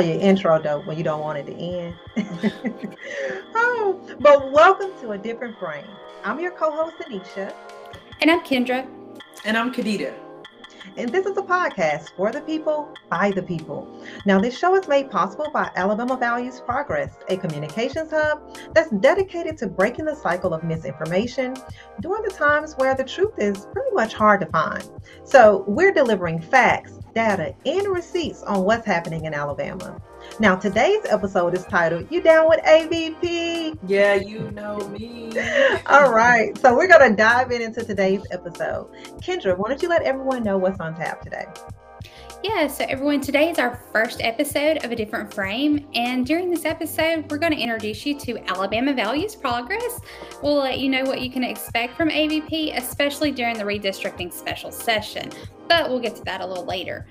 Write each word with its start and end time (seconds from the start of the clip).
know 0.00 0.12
your 0.12 0.20
intro 0.20 0.60
though 0.60 0.80
when 0.80 0.96
you 0.96 1.04
don't 1.04 1.20
want 1.20 1.38
it 1.38 1.46
to 1.46 1.54
end. 1.54 1.94
oh, 3.54 4.00
but 4.20 4.50
welcome 4.50 4.90
to 5.00 5.12
a 5.12 5.18
different 5.18 5.58
frame. 5.58 5.84
I'm 6.24 6.40
your 6.40 6.52
co-host 6.52 6.96
Anisha. 7.06 7.54
And 8.20 8.30
I'm 8.30 8.40
Kendra. 8.40 8.88
And 9.44 9.56
I'm 9.56 9.72
Kadita. 9.72 10.14
And 10.96 11.10
this 11.10 11.26
is 11.26 11.36
a 11.36 11.42
podcast 11.42 12.10
for 12.16 12.32
the 12.32 12.40
people, 12.40 12.94
by 13.08 13.30
the 13.30 13.42
people. 13.42 14.02
Now, 14.26 14.40
this 14.40 14.58
show 14.58 14.74
is 14.74 14.88
made 14.88 15.10
possible 15.10 15.48
by 15.52 15.70
Alabama 15.76 16.16
Values 16.16 16.60
Progress, 16.60 17.16
a 17.28 17.36
communications 17.36 18.10
hub 18.10 18.56
that's 18.74 18.90
dedicated 18.90 19.56
to 19.58 19.66
breaking 19.66 20.06
the 20.06 20.16
cycle 20.16 20.52
of 20.52 20.64
misinformation 20.64 21.54
during 22.00 22.22
the 22.22 22.30
times 22.30 22.74
where 22.74 22.94
the 22.94 23.04
truth 23.04 23.34
is 23.38 23.66
pretty 23.72 23.94
much 23.94 24.14
hard 24.14 24.40
to 24.40 24.46
find. 24.46 24.88
So, 25.24 25.64
we're 25.68 25.92
delivering 25.92 26.40
facts, 26.40 26.99
data, 27.14 27.54
and 27.66 27.88
receipts 27.88 28.42
on 28.42 28.64
what's 28.64 28.86
happening 28.86 29.24
in 29.24 29.34
Alabama. 29.34 30.00
Now, 30.38 30.56
today's 30.56 31.04
episode 31.06 31.54
is 31.54 31.64
titled 31.64 32.06
You 32.10 32.22
Down 32.22 32.48
with 32.48 32.60
AVP? 32.64 33.78
Yeah, 33.86 34.14
you 34.14 34.50
know 34.52 34.76
me. 34.88 35.32
All 35.86 36.12
right. 36.12 36.56
So, 36.58 36.74
we're 36.74 36.88
going 36.88 37.10
to 37.10 37.16
dive 37.16 37.50
in 37.50 37.62
into 37.62 37.84
today's 37.84 38.22
episode. 38.30 38.90
Kendra, 39.20 39.56
why 39.56 39.68
don't 39.68 39.82
you 39.82 39.88
let 39.88 40.02
everyone 40.02 40.42
know 40.42 40.58
what's 40.58 40.80
on 40.80 40.94
tap 40.94 41.22
today? 41.22 41.46
Yeah, 42.42 42.68
so 42.68 42.86
everyone, 42.88 43.20
today 43.20 43.50
is 43.50 43.58
our 43.58 43.78
first 43.92 44.22
episode 44.22 44.82
of 44.82 44.90
A 44.90 44.96
Different 44.96 45.32
Frame. 45.34 45.86
And 45.94 46.24
during 46.24 46.50
this 46.50 46.64
episode, 46.64 47.30
we're 47.30 47.36
going 47.36 47.52
to 47.52 47.58
introduce 47.58 48.06
you 48.06 48.18
to 48.18 48.38
Alabama 48.48 48.94
Values 48.94 49.36
Progress. 49.36 50.00
We'll 50.42 50.56
let 50.56 50.78
you 50.78 50.88
know 50.88 51.04
what 51.04 51.20
you 51.20 51.30
can 51.30 51.44
expect 51.44 51.98
from 51.98 52.08
AVP, 52.08 52.78
especially 52.78 53.30
during 53.30 53.58
the 53.58 53.64
redistricting 53.64 54.32
special 54.32 54.72
session. 54.72 55.30
But 55.68 55.90
we'll 55.90 56.00
get 56.00 56.16
to 56.16 56.24
that 56.24 56.40
a 56.40 56.46
little 56.46 56.64
later. 56.64 57.06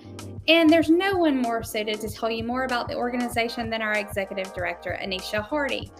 And 0.47 0.67
there's 0.67 0.89
no 0.89 1.17
one 1.17 1.39
more 1.39 1.61
suited 1.61 2.01
to 2.01 2.09
tell 2.09 2.31
you 2.31 2.43
more 2.43 2.63
about 2.63 2.87
the 2.87 2.95
organization 2.95 3.69
than 3.69 3.83
our 3.83 3.93
executive 3.93 4.51
director, 4.55 4.97
Anisha 4.99 5.43
Hardy. 5.43 5.91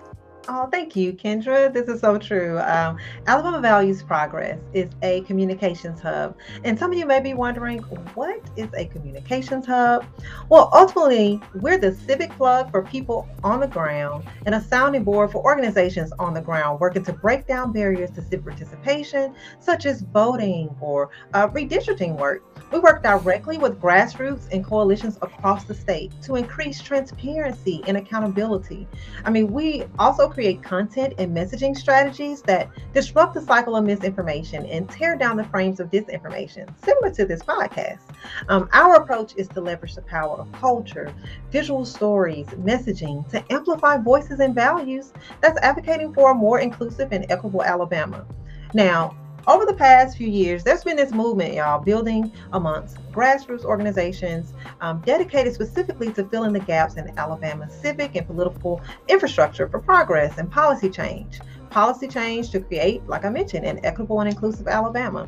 Oh, 0.52 0.67
thank 0.72 0.95
you, 0.95 1.14
Kendra. 1.14 1.72
This 1.72 1.88
is 1.88 2.02
so 2.02 2.17
true. 2.17 2.58
Um, 2.61 2.97
Alabama 3.28 3.61
Values 3.61 4.02
Progress 4.02 4.59
is 4.73 4.89
a 5.03 5.22
communications 5.22 6.02
hub. 6.02 6.36
And 6.64 6.78
some 6.78 6.91
of 6.91 6.97
you 6.97 7.06
may 7.06 7.19
be 7.19 7.36
wondering, 7.36 7.78
what 8.16 8.41
is 8.58 8.67
a 8.75 8.86
communications 8.86 9.67
hub? 9.67 10.08
Well, 10.50 10.72
ultimately, 10.73 11.39
we're 11.61 11.78
the 11.78 11.94
civic 11.94 12.31
plug 12.31 12.72
for 12.72 12.81
people 12.81 13.30
on 13.44 13.59
the 13.59 13.67
ground 13.67 14.23
and 14.47 14.56
a 14.56 14.61
sounding 14.61 15.03
board 15.03 15.31
for 15.31 15.44
organizations 15.44 16.11
on 16.17 16.33
the 16.33 16.41
ground 16.41 16.80
working 16.80 17.03
to 17.03 17.13
break 17.13 17.45
down 17.45 17.72
barriers 17.72 18.09
to 18.16 18.22
civic 18.23 18.45
participation, 18.45 19.36
such 19.59 19.86
as 19.86 20.02
voting 20.02 20.75
or 20.81 21.11
uh, 21.36 21.47
redistricting 21.50 22.17
work. 22.17 22.41
We 22.72 22.78
work 22.78 23.02
directly 23.02 23.58
with 23.58 23.81
grassroots 23.81 24.48
and 24.52 24.64
coalitions 24.64 25.17
across 25.23 25.64
the 25.64 25.73
state 25.73 26.12
to 26.22 26.36
increase 26.36 26.80
transparency 26.80 27.81
and 27.88 27.98
accountability. 27.98 28.88
I 29.25 29.31
mean, 29.31 29.52
we 29.52 29.85
also 29.97 30.30
create 30.30 30.62
content 30.62 31.16
and 31.18 31.35
messaging 31.35 31.75
strategies 31.75 32.44
that 32.44 32.69
disrupt 32.94 33.34
the 33.34 33.41
cycle 33.41 33.75
of 33.75 33.85
misinformation 33.85 34.68
and 34.68 34.88
tear 34.88 35.16
down 35.16 35.38
the 35.38 35.44
frames 35.46 35.80
of 35.80 35.90
disinformation, 35.90 36.69
similar 36.84 37.12
to 37.16 37.25
this 37.25 37.41
podcast. 37.41 38.02
Um, 38.50 38.69
our 38.74 38.96
approach 38.97 39.34
is 39.36 39.47
to 39.50 39.62
leverage 39.62 39.96
the 39.96 40.03
power 40.03 40.38
of 40.38 40.51
culture, 40.51 41.12
visual 41.51 41.86
stories, 41.86 42.46
messaging 42.50 43.28
to 43.30 43.44
amplify 43.51 43.97
voices 43.97 44.41
and 44.41 44.53
values 44.53 45.12
that's 45.41 45.59
advocating 45.62 46.13
for 46.13 46.31
a 46.31 46.36
more 46.36 46.59
inclusive 46.59 47.12
and 47.13 47.25
equitable 47.31 47.63
Alabama. 47.63 48.28
Now, 48.75 49.16
over 49.47 49.66
the 49.66 49.73
past 49.73 50.17
few 50.17 50.27
years, 50.27 50.63
there's 50.63 50.83
been 50.83 50.97
this 50.97 51.11
movement, 51.11 51.53
y'all, 51.53 51.79
building 51.79 52.31
amongst 52.53 52.97
grassroots 53.11 53.63
organizations 53.63 54.53
um, 54.81 55.01
dedicated 55.05 55.53
specifically 55.53 56.11
to 56.13 56.23
filling 56.25 56.53
the 56.53 56.59
gaps 56.59 56.95
in 56.95 57.17
Alabama's 57.17 57.73
civic 57.73 58.16
and 58.16 58.27
political 58.27 58.81
infrastructure 59.07 59.67
for 59.67 59.79
progress 59.79 60.38
and 60.38 60.51
policy 60.51 60.89
change. 60.89 61.39
Policy 61.69 62.07
change 62.07 62.50
to 62.51 62.59
create, 62.59 63.05
like 63.07 63.25
I 63.25 63.29
mentioned, 63.29 63.66
an 63.66 63.83
equitable 63.85 64.22
and 64.22 64.29
inclusive 64.29 64.67
Alabama. 64.67 65.27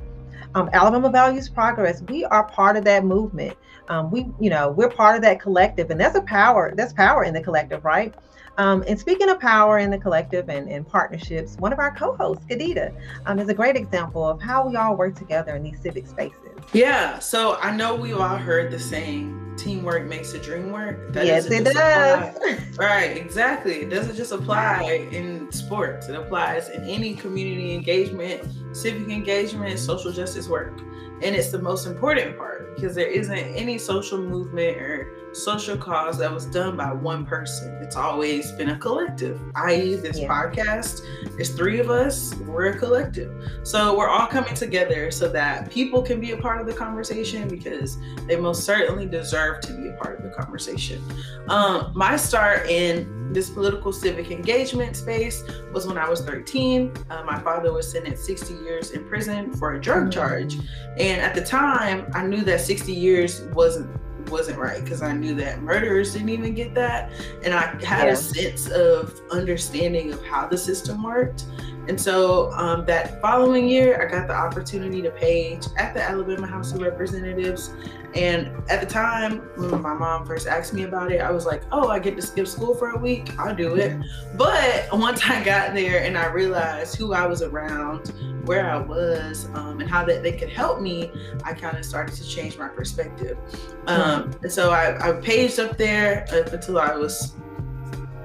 Um, 0.54 0.70
Alabama 0.74 1.10
Values 1.10 1.48
Progress, 1.48 2.02
we 2.10 2.26
are 2.26 2.44
part 2.44 2.76
of 2.76 2.84
that 2.84 3.06
movement. 3.06 3.56
Um, 3.88 4.12
we, 4.12 4.26
you 4.40 4.50
know, 4.50 4.70
we're 4.70 4.90
part 4.90 5.16
of 5.16 5.22
that 5.22 5.40
collective, 5.40 5.92
and 5.92 6.00
that's 6.00 6.16
a 6.16 6.22
power, 6.22 6.74
That's 6.76 6.94
power 6.94 7.24
in 7.24 7.34
the 7.34 7.42
collective, 7.42 7.86
right? 7.86 8.14
Um, 8.58 8.84
and 8.88 9.00
speaking 9.00 9.30
of 9.30 9.40
power 9.40 9.80
in 9.80 9.90
the 9.90 9.98
collective 9.98 10.50
and, 10.50 10.70
and 10.70 10.88
partnerships, 10.88 11.56
one 11.58 11.72
of 11.72 11.80
our 11.80 11.96
co-hosts, 11.96 12.46
Kadita, 12.50 12.94
um, 13.26 13.40
is 13.40 13.50
a 13.50 13.54
great 13.54 13.76
example 13.76 14.28
of 14.28 14.42
how 14.42 14.68
we 14.68 14.76
all 14.76 14.96
work 14.96 15.16
together 15.16 15.56
in 15.56 15.64
these 15.64 15.80
civic 15.80 16.08
spaces. 16.08 16.36
Yeah, 16.74 17.20
so 17.20 17.56
I 17.56 17.76
know 17.76 17.96
we've 17.96 18.20
all 18.20 18.38
heard 18.38 18.72
the 18.72 18.80
saying, 18.80 19.56
teamwork 19.58 20.06
makes 20.06 20.32
the 20.32 20.40
dream 20.40 20.72
work. 20.72 21.14
That 21.14 21.26
yes, 21.26 21.46
it 21.46 21.64
does. 21.64 22.78
right, 22.78 23.16
exactly. 23.18 23.82
It 23.82 23.90
doesn't 23.90 24.16
just 24.16 24.32
apply 24.32 25.08
in 25.12 25.52
sports. 25.52 26.08
It 26.08 26.16
applies 26.16 26.70
in 26.70 26.84
any 26.84 27.16
community 27.16 27.74
engagement, 27.74 28.76
civic 28.76 29.10
engagement, 29.10 29.78
social 29.80 30.12
justice 30.12 30.48
work. 30.48 30.80
And 31.22 31.36
it's 31.36 31.52
the 31.52 31.62
most 31.62 31.86
important 31.86 32.38
part 32.38 32.76
because 32.76 32.96
there 32.96 33.08
isn't 33.08 33.38
any 33.38 33.78
social 33.78 34.18
movement 34.18 34.78
or 34.78 35.14
social 35.34 35.78
cause 35.78 36.18
that 36.18 36.32
was 36.32 36.46
done 36.46 36.76
by 36.76 36.92
one 36.92 37.26
person. 37.26 37.74
It's 37.82 37.96
always 37.96 38.52
been 38.52 38.70
a 38.70 38.78
collective, 38.78 39.40
i.e., 39.56 39.96
this 39.96 40.20
yeah. 40.20 40.28
podcast. 40.28 41.02
There's 41.36 41.50
three 41.50 41.80
of 41.80 41.90
us, 41.90 42.34
we're 42.36 42.68
a 42.68 42.78
collective. 42.78 43.32
So 43.64 43.98
we're 43.98 44.10
all 44.10 44.28
coming 44.28 44.54
together 44.54 45.12
so 45.12 45.30
that 45.30 45.72
people 45.72 46.02
can 46.02 46.20
be 46.20 46.32
a 46.32 46.38
part 46.38 46.60
of 46.62 46.68
the 46.68 46.74
conversation 46.74 47.48
because 47.48 47.98
they 48.28 48.36
most 48.36 48.64
certainly 48.64 49.06
deserve 49.06 49.62
to 49.62 49.74
be 49.74 49.88
a 49.88 49.94
part 49.94 50.18
of 50.18 50.24
the 50.24 50.30
conversation. 50.30 51.02
Um, 51.48 51.92
my 51.96 52.18
start 52.18 52.70
in 52.70 53.22
this 53.34 53.50
political 53.50 53.94
civic 53.94 54.32
engagement 54.32 54.96
space 54.96 55.44
was 55.72 55.88
when 55.88 55.98
I 55.98 56.10
was 56.10 56.22
13. 56.22 56.92
Uh, 57.10 57.24
my 57.24 57.40
father 57.40 57.72
was 57.72 57.90
sentenced 57.90 58.26
60 58.26 58.56
years 58.56 58.92
in 58.92 59.08
prison 59.08 59.54
for 59.54 59.74
a 59.74 59.82
drug 59.82 60.04
mm-hmm. 60.04 60.10
charge. 60.10 60.58
And 60.98 61.22
at 61.22 61.34
the 61.34 61.42
time, 61.42 62.12
I 62.14 62.26
knew 62.26 62.42
that 62.44 62.62
60 62.62 62.92
years 62.92 63.42
wasn't 63.54 64.01
wasn't 64.30 64.58
right 64.58 64.84
because 64.84 65.02
I 65.02 65.14
knew 65.14 65.36
that 65.36 65.62
murderers 65.62 66.14
didn't 66.14 66.30
even 66.30 66.54
get 66.54 66.74
that. 66.76 67.12
And 67.44 67.54
I 67.54 67.68
had 67.84 68.06
yeah. 68.06 68.14
a 68.14 68.16
sense 68.16 68.70
of 68.70 69.20
understanding 69.32 70.14
of 70.14 70.24
how 70.26 70.48
the 70.48 70.58
system 70.58 71.04
worked. 71.04 71.46
And 71.88 72.00
so 72.00 72.52
um, 72.54 72.86
that 72.86 73.22
following 73.22 73.68
year, 73.68 74.02
I 74.02 74.12
got 74.12 74.28
the 74.28 74.36
opportunity 74.36 75.02
to 75.02 75.12
page 75.12 75.66
at 75.78 75.94
the 75.94 76.02
Alabama 76.02 76.48
House 76.48 76.72
of 76.74 76.82
Representatives. 76.82 77.74
And 78.14 78.52
at 78.70 78.82
the 78.82 78.86
time, 78.86 79.40
when 79.56 79.82
my 79.82 79.94
mom 79.94 80.26
first 80.26 80.46
asked 80.46 80.74
me 80.74 80.84
about 80.84 81.12
it, 81.12 81.22
I 81.22 81.32
was 81.32 81.46
like, 81.46 81.64
oh, 81.72 81.88
I 81.88 82.00
get 82.00 82.16
to 82.18 82.22
skip 82.22 82.48
school 82.48 82.76
for 82.76 82.92
a 82.92 82.98
week. 82.98 83.38
I'll 83.40 83.56
do 83.56 83.76
it. 83.76 83.98
But 84.36 84.88
once 84.92 85.22
I 85.24 85.44
got 85.44 85.74
there 85.74 86.04
and 86.04 86.18
I 86.18 86.26
realized 86.26 86.98
who 86.98 87.14
I 87.14 87.26
was 87.26 87.42
around, 87.42 88.10
where 88.46 88.70
I 88.70 88.78
was, 88.78 89.48
um, 89.54 89.80
and 89.80 89.90
how 89.90 90.04
that 90.06 90.24
they 90.24 90.34
could 90.34 90.50
help 90.50 90.82
me, 90.82 91.12
I 91.44 91.54
kind 91.54 91.78
of 91.78 91.86
started 91.86 92.16
to 92.16 92.28
change 92.28 92.58
my 92.58 92.68
perspective. 92.68 93.38
Um, 93.88 94.32
and 94.44 94.52
so 94.52 94.72
I, 94.72 95.10
I 95.10 95.14
paged 95.14 95.60
up 95.60 95.78
there 95.78 96.26
up 96.34 96.52
until 96.52 96.80
I 96.80 96.96
was 96.96 97.34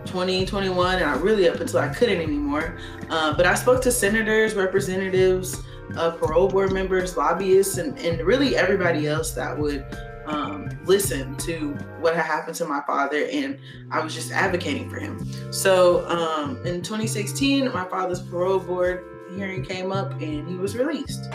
20, 0.06 0.46
21, 0.46 0.96
and 0.96 1.04
I 1.04 1.16
really 1.16 1.48
up 1.48 1.60
until 1.60 1.80
I 1.80 1.88
couldn't 1.88 2.20
anymore. 2.20 2.78
Uh, 3.10 3.36
but 3.36 3.46
I 3.46 3.54
spoke 3.54 3.82
to 3.82 3.92
senators, 3.92 4.54
representatives, 4.54 5.62
uh, 5.96 6.12
parole 6.12 6.48
board 6.48 6.72
members, 6.72 7.16
lobbyists, 7.16 7.78
and, 7.78 7.98
and 7.98 8.20
really 8.20 8.56
everybody 8.56 9.06
else 9.06 9.32
that 9.32 9.56
would 9.56 9.84
um, 10.26 10.68
listen 10.84 11.36
to 11.36 11.72
what 12.00 12.14
had 12.14 12.24
happened 12.24 12.56
to 12.56 12.64
my 12.64 12.80
father, 12.86 13.26
and 13.30 13.58
I 13.90 14.02
was 14.02 14.14
just 14.14 14.32
advocating 14.32 14.90
for 14.90 14.98
him. 14.98 15.24
So 15.52 16.06
um, 16.08 16.56
in 16.66 16.82
2016, 16.82 17.72
my 17.72 17.84
father's 17.84 18.20
parole 18.20 18.58
board 18.58 19.04
hearing 19.34 19.64
came 19.64 19.92
up, 19.92 20.12
and 20.20 20.48
he 20.48 20.56
was 20.56 20.76
released. 20.76 21.28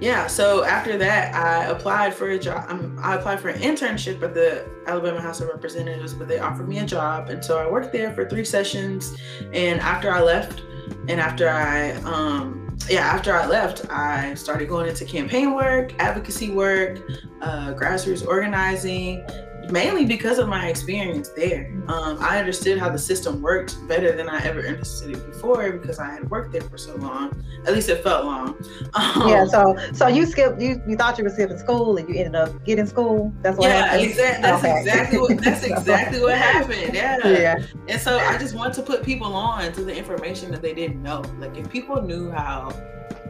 Yeah, 0.00 0.26
so 0.26 0.64
after 0.64 0.96
that, 0.98 1.34
I 1.34 1.66
applied 1.66 2.14
for 2.14 2.28
a 2.30 2.38
job. 2.38 2.66
Um, 2.68 2.98
I 3.02 3.14
applied 3.16 3.40
for 3.40 3.48
an 3.48 3.60
internship 3.60 4.22
at 4.22 4.34
the 4.34 4.68
Alabama 4.86 5.20
House 5.20 5.40
of 5.40 5.48
Representatives, 5.48 6.14
but 6.14 6.28
they 6.28 6.38
offered 6.38 6.68
me 6.68 6.78
a 6.78 6.84
job. 6.84 7.28
And 7.30 7.44
so 7.44 7.58
I 7.58 7.70
worked 7.70 7.92
there 7.92 8.12
for 8.12 8.28
three 8.28 8.44
sessions. 8.44 9.16
And 9.52 9.80
after 9.80 10.10
I 10.10 10.20
left, 10.20 10.62
and 11.08 11.20
after 11.20 11.48
I, 11.48 11.92
um, 12.02 12.76
yeah, 12.88 13.06
after 13.06 13.34
I 13.34 13.46
left, 13.46 13.90
I 13.90 14.34
started 14.34 14.68
going 14.68 14.88
into 14.88 15.04
campaign 15.04 15.54
work, 15.54 15.94
advocacy 15.98 16.50
work, 16.50 17.00
uh, 17.40 17.72
grassroots 17.74 18.26
organizing, 18.26 19.24
mainly 19.70 20.04
because 20.04 20.38
of 20.38 20.48
my 20.48 20.68
experience 20.68 21.28
there. 21.30 21.72
Um, 21.88 22.18
I 22.20 22.38
understood 22.38 22.78
how 22.78 22.88
the 22.88 22.98
system 22.98 23.42
worked 23.42 23.76
better 23.88 24.12
than 24.12 24.28
I 24.28 24.42
ever 24.44 24.60
understood 24.66 25.16
it 25.16 25.26
before 25.26 25.72
because 25.72 25.98
I 25.98 26.12
had 26.12 26.30
worked 26.30 26.52
there 26.52 26.62
for 26.62 26.78
so 26.78 26.94
long. 26.96 27.42
At 27.66 27.74
least 27.74 27.88
it 27.88 28.02
felt 28.02 28.24
long. 28.24 28.48
Um, 28.94 29.28
yeah. 29.28 29.44
So, 29.46 29.76
so 29.92 30.08
you 30.08 30.26
skipped. 30.26 30.60
You 30.60 30.80
you 30.86 30.96
thought 30.96 31.18
you 31.18 31.24
were 31.24 31.30
skipping 31.30 31.58
school, 31.58 31.96
and 31.96 32.08
you 32.08 32.16
ended 32.16 32.34
up 32.34 32.64
getting 32.64 32.86
school. 32.86 33.32
That's 33.42 33.56
what. 33.56 33.68
Yeah, 33.68 33.86
happened? 33.86 34.10
Exa- 34.12 34.42
that's 34.42 34.64
okay. 34.64 34.80
exactly 34.80 35.18
what. 35.18 35.38
That's 35.38 35.64
exactly 35.66 36.20
what 36.20 36.38
happened. 36.38 36.94
Yeah. 36.94 37.16
Yeah. 37.36 37.58
And 37.88 38.00
so 38.00 38.18
I 38.18 38.38
just 38.38 38.54
want 38.54 38.72
to 38.74 38.82
put 38.82 39.02
people 39.02 39.34
on 39.34 39.72
to 39.72 39.84
the 39.84 39.94
information 39.94 40.50
that 40.52 40.62
they 40.62 40.72
didn't 40.72 41.02
know. 41.02 41.22
Like 41.38 41.56
if 41.56 41.70
people 41.70 42.00
knew 42.00 42.30
how 42.30 42.72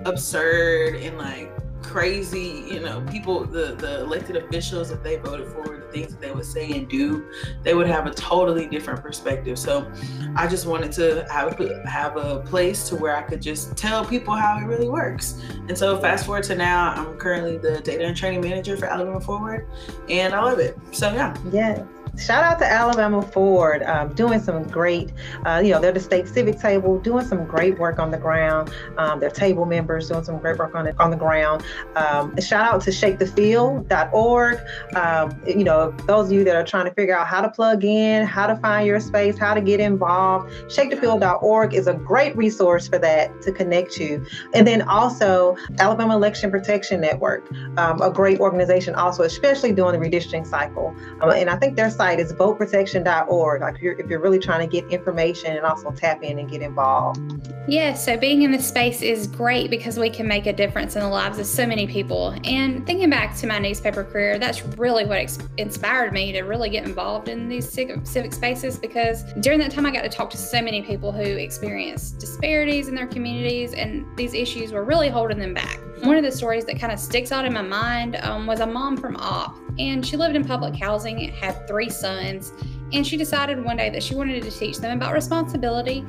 absurd 0.04 0.96
and 0.96 1.18
like 1.18 1.50
crazy, 1.86 2.64
you 2.68 2.80
know, 2.80 3.00
people, 3.02 3.44
the 3.44 3.74
the 3.76 4.00
elected 4.00 4.36
officials 4.36 4.88
that 4.88 5.02
they 5.02 5.16
voted 5.16 5.48
for, 5.48 5.78
the 5.78 5.86
things 5.92 6.08
that 6.12 6.20
they 6.20 6.32
would 6.32 6.44
say 6.44 6.70
and 6.72 6.88
do, 6.88 7.30
they 7.62 7.74
would 7.74 7.86
have 7.86 8.06
a 8.06 8.10
totally 8.12 8.66
different 8.66 9.02
perspective. 9.02 9.58
So, 9.58 9.90
I 10.34 10.46
just 10.46 10.66
wanted 10.66 10.92
to 10.92 11.26
have 11.30 11.58
have 11.86 12.16
a 12.16 12.40
place 12.40 12.88
to 12.88 12.96
where 12.96 13.16
I 13.16 13.22
could 13.22 13.40
just 13.40 13.76
tell 13.76 14.04
people 14.04 14.34
how 14.34 14.58
it 14.58 14.64
really 14.64 14.88
works. 14.88 15.40
And 15.68 15.78
so, 15.78 15.98
fast 15.98 16.26
forward 16.26 16.44
to 16.44 16.56
now, 16.56 16.90
I'm 16.90 17.16
currently 17.18 17.56
the 17.56 17.80
data 17.80 18.04
and 18.04 18.16
training 18.16 18.40
manager 18.40 18.76
for 18.76 18.86
Alabama 18.86 19.20
Forward, 19.20 19.68
and 20.08 20.34
I 20.34 20.42
love 20.42 20.58
it. 20.58 20.76
So 20.92 21.12
yeah. 21.12 21.36
Yeah 21.52 21.84
shout 22.18 22.42
out 22.42 22.58
to 22.58 22.66
Alabama 22.66 23.22
Forward, 23.22 23.82
um, 23.82 24.14
doing 24.14 24.40
some 24.40 24.64
great, 24.64 25.12
uh, 25.44 25.60
you 25.64 25.70
know, 25.70 25.80
they're 25.80 25.92
the 25.92 26.00
state 26.00 26.28
civic 26.28 26.58
table, 26.58 26.98
doing 26.98 27.24
some 27.24 27.44
great 27.44 27.78
work 27.78 27.98
on 27.98 28.10
the 28.10 28.18
ground. 28.18 28.72
Um, 28.96 29.20
their 29.20 29.30
table 29.30 29.66
members 29.66 30.08
doing 30.08 30.24
some 30.24 30.38
great 30.38 30.58
work 30.58 30.74
on 30.74 30.86
it 30.86 30.94
on 30.98 31.10
the 31.10 31.16
ground. 31.16 31.62
Um, 31.94 32.38
shout 32.40 32.72
out 32.72 32.80
to 32.82 32.90
shakethefield.org. 32.90 34.60
Um, 34.96 35.42
you 35.46 35.64
know, 35.64 35.90
those 36.06 36.26
of 36.26 36.32
you 36.32 36.44
that 36.44 36.56
are 36.56 36.64
trying 36.64 36.86
to 36.86 36.94
figure 36.94 37.16
out 37.16 37.26
how 37.26 37.40
to 37.40 37.48
plug 37.48 37.84
in, 37.84 38.26
how 38.26 38.46
to 38.46 38.56
find 38.56 38.86
your 38.86 39.00
space, 39.00 39.38
how 39.38 39.54
to 39.54 39.60
get 39.60 39.80
involved, 39.80 40.50
shakethefield.org 40.69 41.74
is 41.74 41.86
a 41.86 41.94
great 41.94 42.36
resource 42.36 42.88
for 42.88 42.98
that 42.98 43.42
to 43.42 43.52
connect 43.52 43.98
you. 43.98 44.24
And 44.54 44.66
then 44.66 44.82
also 44.82 45.56
Alabama 45.78 46.16
Election 46.16 46.50
Protection 46.50 47.00
Network, 47.00 47.50
um, 47.76 48.00
a 48.00 48.10
great 48.10 48.40
organization 48.40 48.94
also, 48.94 49.22
especially 49.22 49.72
during 49.72 50.00
the 50.00 50.06
redistricting 50.06 50.46
cycle. 50.46 50.94
Um, 51.20 51.30
and 51.30 51.50
I 51.50 51.56
think 51.56 51.76
their 51.76 51.90
site 51.90 52.06
website 52.06 52.19
is 52.19 52.32
voteprotection.org. 52.32 53.61
Like 53.61 53.76
if 53.76 53.82
you're, 53.82 53.99
if 53.99 54.08
you're 54.08 54.20
really 54.20 54.38
trying 54.38 54.69
to 54.69 54.81
get 54.81 54.91
information 54.91 55.56
and 55.56 55.64
also 55.64 55.91
tap 55.91 56.23
in 56.23 56.38
and 56.38 56.50
get 56.50 56.62
involved. 56.62 57.20
Yeah, 57.69 57.94
so 57.94 58.17
being 58.17 58.43
in 58.43 58.53
this 58.53 58.67
space 58.67 59.03
is 59.03 59.26
great 59.26 59.70
because 59.70 59.99
we 59.99 60.08
can 60.08 60.29
make 60.29 60.47
a 60.47 60.53
difference 60.53 60.94
in 60.94 61.03
the 61.03 61.08
lives 61.08 61.38
of 61.38 61.47
so 61.47 61.67
many 61.67 61.87
people. 61.87 62.35
And 62.44 62.87
thinking 62.87 63.11
back 63.11 63.37
to 63.38 63.47
my 63.47 63.58
newspaper 63.58 64.05
career, 64.05 64.38
that's 64.38 64.64
really 64.79 65.05
what 65.05 65.19
ex- 65.19 65.38
inspired 65.56 66.12
me 66.12 66.32
to 66.32 66.43
really 66.43 66.70
get 66.70 66.85
involved 66.85 67.29
in 67.29 67.49
these 67.49 67.69
civic 67.69 68.32
spaces 68.32 68.79
because 68.79 69.25
during 69.41 69.58
that 69.61 69.73
time 69.73 69.85
I 69.85 69.91
got 69.91 70.03
to 70.03 70.08
talk 70.08 70.31
to 70.31 70.37
so 70.37 70.62
many 70.62 70.82
people 70.82 71.11
who 71.11 71.23
experienced 71.23 72.19
disparities 72.20 72.88
in 72.88 72.94
their 72.94 73.08
communities 73.08 73.73
and 73.73 74.06
these 74.17 74.35
issues 74.35 74.73
were 74.73 74.85
really 74.85 75.08
holding 75.08 75.38
them 75.38 75.55
back. 75.55 75.81
One 76.02 76.16
of 76.16 76.25
the 76.25 76.32
stories 76.32 76.64
that 76.66 76.78
kind 76.78 76.93
of 76.93 76.98
sticks 76.98 77.32
out 77.32 77.44
in 77.44 77.52
my 77.52 77.62
mind 77.62 78.16
um, 78.16 78.46
was 78.46 78.60
a 78.60 78.66
mom 78.66 78.96
from 78.96 79.16
Opp, 79.16 79.56
and 79.78 80.06
she 80.06 80.16
lived 80.16 80.37
in 80.37 80.44
public 80.44 80.76
housing, 80.76 81.19
had 81.32 81.66
three 81.66 81.88
sons, 81.88 82.52
and 82.93 83.06
she 83.06 83.16
decided 83.16 83.64
one 83.64 83.76
day 83.76 83.90
that 83.90 84.02
she 84.02 84.14
wanted 84.14 84.43
to 84.43 84.50
teach 84.50 84.78
them 84.78 84.96
about 84.96 85.12
responsibility. 85.12 86.04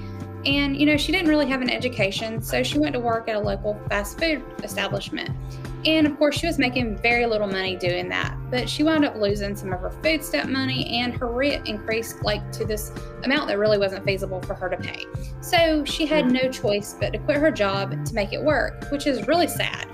And, 0.45 0.77
you 0.77 0.85
know, 0.85 0.97
she 0.97 1.11
didn't 1.11 1.29
really 1.29 1.47
have 1.47 1.61
an 1.61 1.69
education, 1.69 2.41
so 2.41 2.63
she 2.63 2.79
went 2.79 2.93
to 2.93 2.99
work 2.99 3.27
at 3.27 3.35
a 3.35 3.39
local 3.39 3.79
fast 3.89 4.19
food 4.19 4.43
establishment. 4.63 5.31
And 5.85 6.07
of 6.07 6.17
course, 6.17 6.37
she 6.37 6.47
was 6.47 6.57
making 6.57 6.97
very 6.97 7.25
little 7.25 7.47
money 7.47 7.75
doing 7.75 8.09
that, 8.09 8.35
but 8.49 8.69
she 8.69 8.83
wound 8.83 9.05
up 9.05 9.15
losing 9.15 9.55
some 9.55 9.71
of 9.71 9.79
her 9.79 9.91
food 10.03 10.23
stamp 10.23 10.49
money 10.49 10.99
and 10.99 11.13
her 11.15 11.27
rent 11.27 11.67
increased 11.67 12.23
like 12.23 12.51
to 12.53 12.65
this 12.65 12.91
amount 13.23 13.47
that 13.47 13.57
really 13.57 13.77
wasn't 13.77 14.03
feasible 14.03 14.41
for 14.41 14.53
her 14.53 14.69
to 14.69 14.77
pay. 14.77 15.05
So 15.41 15.85
she 15.85 16.05
had 16.05 16.31
no 16.31 16.49
choice 16.49 16.95
but 16.99 17.13
to 17.13 17.19
quit 17.19 17.37
her 17.37 17.51
job 17.51 18.05
to 18.05 18.13
make 18.13 18.33
it 18.33 18.41
work, 18.41 18.89
which 18.91 19.07
is 19.07 19.27
really 19.27 19.47
sad. 19.47 19.87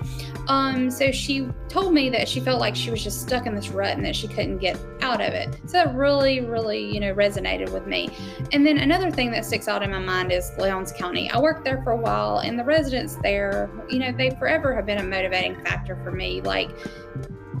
Um, 0.48 0.90
so 0.90 1.10
she 1.10 1.48
told 1.68 1.94
me 1.94 2.10
that 2.10 2.28
she 2.28 2.40
felt 2.40 2.60
like 2.60 2.76
she 2.76 2.90
was 2.90 3.02
just 3.02 3.22
stuck 3.22 3.46
in 3.46 3.54
this 3.54 3.68
rut 3.70 3.96
and 3.96 4.04
that 4.04 4.14
she 4.14 4.28
couldn't 4.28 4.58
get 4.58 4.78
out 5.00 5.20
of 5.20 5.32
it. 5.32 5.54
So 5.66 5.72
that 5.72 5.94
really, 5.94 6.40
really, 6.40 6.92
you 6.92 7.00
know, 7.00 7.14
resonated 7.14 7.72
with 7.72 7.86
me. 7.86 8.10
And 8.52 8.66
then 8.66 8.78
another 8.78 9.10
thing 9.10 9.30
that 9.32 9.44
sticks 9.44 9.68
out 9.68 9.82
in 9.82 9.90
my 9.90 9.98
mind 9.98 10.32
is 10.32 10.50
Lowndes 10.58 10.92
County. 10.92 11.30
I 11.30 11.38
worked 11.38 11.64
there 11.64 11.82
for 11.82 11.92
a 11.92 11.96
while, 11.96 12.38
and 12.38 12.58
the 12.58 12.64
residents 12.64 13.16
there, 13.16 13.70
you 13.88 13.98
know, 13.98 14.12
they 14.12 14.30
forever 14.30 14.74
have 14.74 14.86
been 14.86 14.98
a 14.98 15.04
motivating 15.04 15.62
factor 15.64 15.96
for 16.02 16.10
me. 16.10 16.40
Like, 16.42 16.70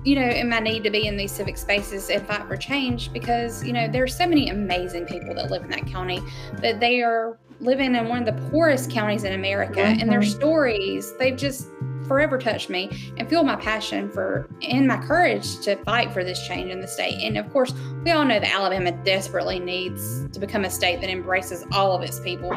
you 0.04 0.16
know, 0.16 0.28
in 0.28 0.50
my 0.50 0.60
need 0.60 0.84
to 0.84 0.90
be 0.90 1.06
in 1.06 1.16
these 1.16 1.32
civic 1.32 1.56
spaces 1.56 2.10
and 2.10 2.26
fight 2.26 2.46
for 2.46 2.58
change 2.58 3.10
because, 3.12 3.64
you 3.64 3.72
know, 3.72 3.88
there's 3.88 4.14
so 4.14 4.26
many 4.26 4.50
amazing 4.50 5.06
people 5.06 5.34
that 5.34 5.50
live 5.50 5.64
in 5.64 5.70
that 5.70 5.86
county, 5.86 6.20
but 6.60 6.78
they 6.78 7.00
are 7.00 7.38
living 7.60 7.94
in 7.94 8.08
one 8.08 8.26
of 8.26 8.26
the 8.26 8.50
poorest 8.50 8.90
counties 8.90 9.24
in 9.24 9.32
America 9.32 9.80
mm-hmm. 9.80 10.00
and 10.00 10.10
their 10.10 10.20
mm-hmm. 10.20 10.38
stories, 10.38 11.16
they've 11.18 11.36
just 11.36 11.68
forever 12.06 12.38
touched 12.38 12.70
me 12.70 13.12
and 13.16 13.28
fueled 13.28 13.46
my 13.46 13.56
passion 13.56 14.10
for 14.10 14.48
and 14.62 14.86
my 14.86 14.96
courage 14.98 15.60
to 15.60 15.76
fight 15.84 16.12
for 16.12 16.24
this 16.24 16.46
change 16.46 16.70
in 16.70 16.80
the 16.80 16.88
state. 16.88 17.22
And 17.22 17.36
of 17.36 17.50
course, 17.52 17.72
we 18.04 18.10
all 18.10 18.24
know 18.24 18.40
that 18.40 18.52
Alabama 18.52 18.92
desperately 19.04 19.58
needs 19.58 20.28
to 20.30 20.40
become 20.40 20.64
a 20.64 20.70
state 20.70 21.00
that 21.00 21.10
embraces 21.10 21.64
all 21.72 21.92
of 21.92 22.02
its 22.02 22.20
people. 22.20 22.52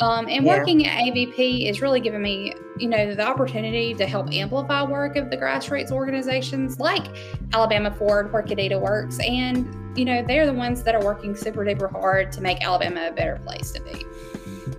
Um, 0.00 0.26
and 0.28 0.44
yeah. 0.44 0.58
working 0.58 0.86
at 0.86 0.98
AVP 1.02 1.68
is 1.68 1.80
really 1.80 2.00
giving 2.00 2.22
me, 2.22 2.54
you 2.78 2.88
know, 2.88 3.14
the 3.14 3.26
opportunity 3.26 3.94
to 3.94 4.06
help 4.06 4.32
amplify 4.32 4.82
work 4.82 5.16
of 5.16 5.30
the 5.30 5.36
grassroots 5.36 5.90
organizations 5.90 6.78
like 6.78 7.06
Alabama 7.52 7.90
Forward, 7.90 8.32
where 8.32 8.42
Kadita 8.42 8.80
works, 8.80 9.18
and 9.20 9.80
you 9.96 10.04
know, 10.04 10.24
they're 10.26 10.46
the 10.46 10.52
ones 10.52 10.82
that 10.82 10.94
are 10.94 11.04
working 11.04 11.36
super 11.36 11.64
duper 11.64 11.90
hard 11.90 12.32
to 12.32 12.40
make 12.40 12.64
Alabama 12.64 13.08
a 13.08 13.12
better 13.12 13.40
place 13.44 13.70
to 13.72 13.82
be. 13.82 14.04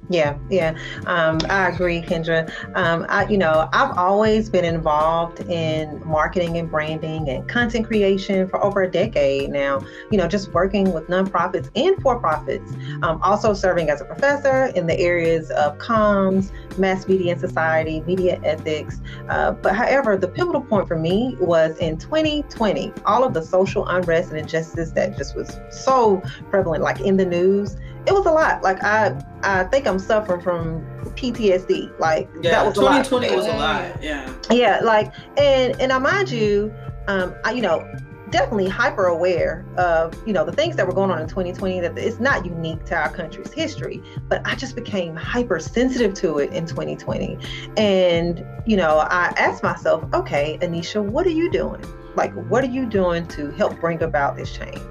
Yeah, 0.09 0.37
yeah, 0.49 0.77
um, 1.05 1.39
I 1.49 1.69
agree, 1.69 2.01
Kendra. 2.01 2.49
Um, 2.75 3.05
I, 3.09 3.27
you 3.27 3.37
know, 3.37 3.69
I've 3.73 3.97
always 3.97 4.49
been 4.49 4.65
involved 4.65 5.39
in 5.41 6.01
marketing 6.05 6.57
and 6.57 6.69
branding 6.69 7.29
and 7.29 7.47
content 7.49 7.87
creation 7.87 8.47
for 8.47 8.63
over 8.63 8.83
a 8.83 8.89
decade 8.89 9.49
now. 9.49 9.81
You 10.11 10.17
know, 10.17 10.27
just 10.27 10.53
working 10.53 10.93
with 10.93 11.07
nonprofits 11.07 11.69
and 11.75 11.99
for-profits. 12.01 12.73
Um, 13.01 13.19
also 13.21 13.53
serving 13.53 13.89
as 13.89 14.01
a 14.01 14.05
professor 14.05 14.65
in 14.75 14.87
the 14.87 14.99
areas 14.99 15.49
of 15.51 15.77
comms, 15.77 16.51
mass 16.77 17.07
media 17.07 17.31
and 17.31 17.41
society, 17.41 18.01
media 18.01 18.39
ethics. 18.43 19.01
Uh, 19.29 19.51
but 19.51 19.75
however, 19.75 20.17
the 20.17 20.27
pivotal 20.27 20.61
point 20.61 20.87
for 20.87 20.97
me 20.97 21.35
was 21.39 21.77
in 21.77 21.97
2020. 21.97 22.93
All 23.05 23.23
of 23.23 23.33
the 23.33 23.41
social 23.41 23.87
unrest 23.87 24.29
and 24.29 24.39
injustice 24.39 24.91
that 24.91 25.17
just 25.17 25.35
was 25.35 25.57
so 25.71 26.21
prevalent, 26.49 26.83
like 26.83 26.99
in 27.01 27.17
the 27.17 27.25
news 27.25 27.75
it 28.07 28.13
was 28.13 28.25
a 28.25 28.31
lot. 28.31 28.61
Like 28.63 28.83
I 28.83 29.19
I 29.43 29.63
think 29.65 29.87
I'm 29.87 29.99
suffering 29.99 30.41
from 30.41 30.81
PTSD. 31.15 31.97
Like 31.99 32.29
yeah, 32.41 32.51
that 32.51 32.65
was 32.65 32.75
2020 32.75 33.27
a 33.27 33.29
lot. 33.29 33.37
was 33.37 33.45
a 33.47 33.57
lot. 33.57 34.03
Yeah. 34.03 34.33
Yeah, 34.51 34.79
like 34.83 35.13
and 35.37 35.79
and 35.81 35.91
I 35.91 35.97
mind 35.97 36.29
you, 36.29 36.73
um, 37.07 37.35
I 37.43 37.51
you 37.51 37.61
know 37.61 37.87
definitely 38.31 38.67
hyper 38.67 39.05
aware 39.05 39.65
of 39.77 40.15
you 40.27 40.33
know 40.33 40.43
the 40.43 40.51
things 40.51 40.75
that 40.75 40.85
were 40.85 40.93
going 40.93 41.11
on 41.11 41.21
in 41.21 41.27
2020 41.27 41.79
that 41.79 41.97
it's 41.97 42.19
not 42.19 42.45
unique 42.45 42.83
to 42.83 42.95
our 42.95 43.09
country's 43.09 43.53
history 43.53 44.01
but 44.27 44.41
i 44.45 44.55
just 44.55 44.75
became 44.75 45.15
hypersensitive 45.15 46.13
to 46.13 46.39
it 46.39 46.51
in 46.51 46.65
2020 46.65 47.37
and 47.77 48.43
you 48.65 48.75
know 48.75 48.97
i 49.09 49.31
asked 49.37 49.61
myself 49.61 50.03
okay 50.13 50.57
anisha 50.61 51.01
what 51.01 51.25
are 51.27 51.31
you 51.31 51.51
doing 51.51 51.81
like 52.15 52.33
what 52.49 52.63
are 52.63 52.67
you 52.67 52.85
doing 52.85 53.27
to 53.29 53.51
help 53.51 53.79
bring 53.79 54.01
about 54.01 54.35
this 54.35 54.55
change? 54.55 54.81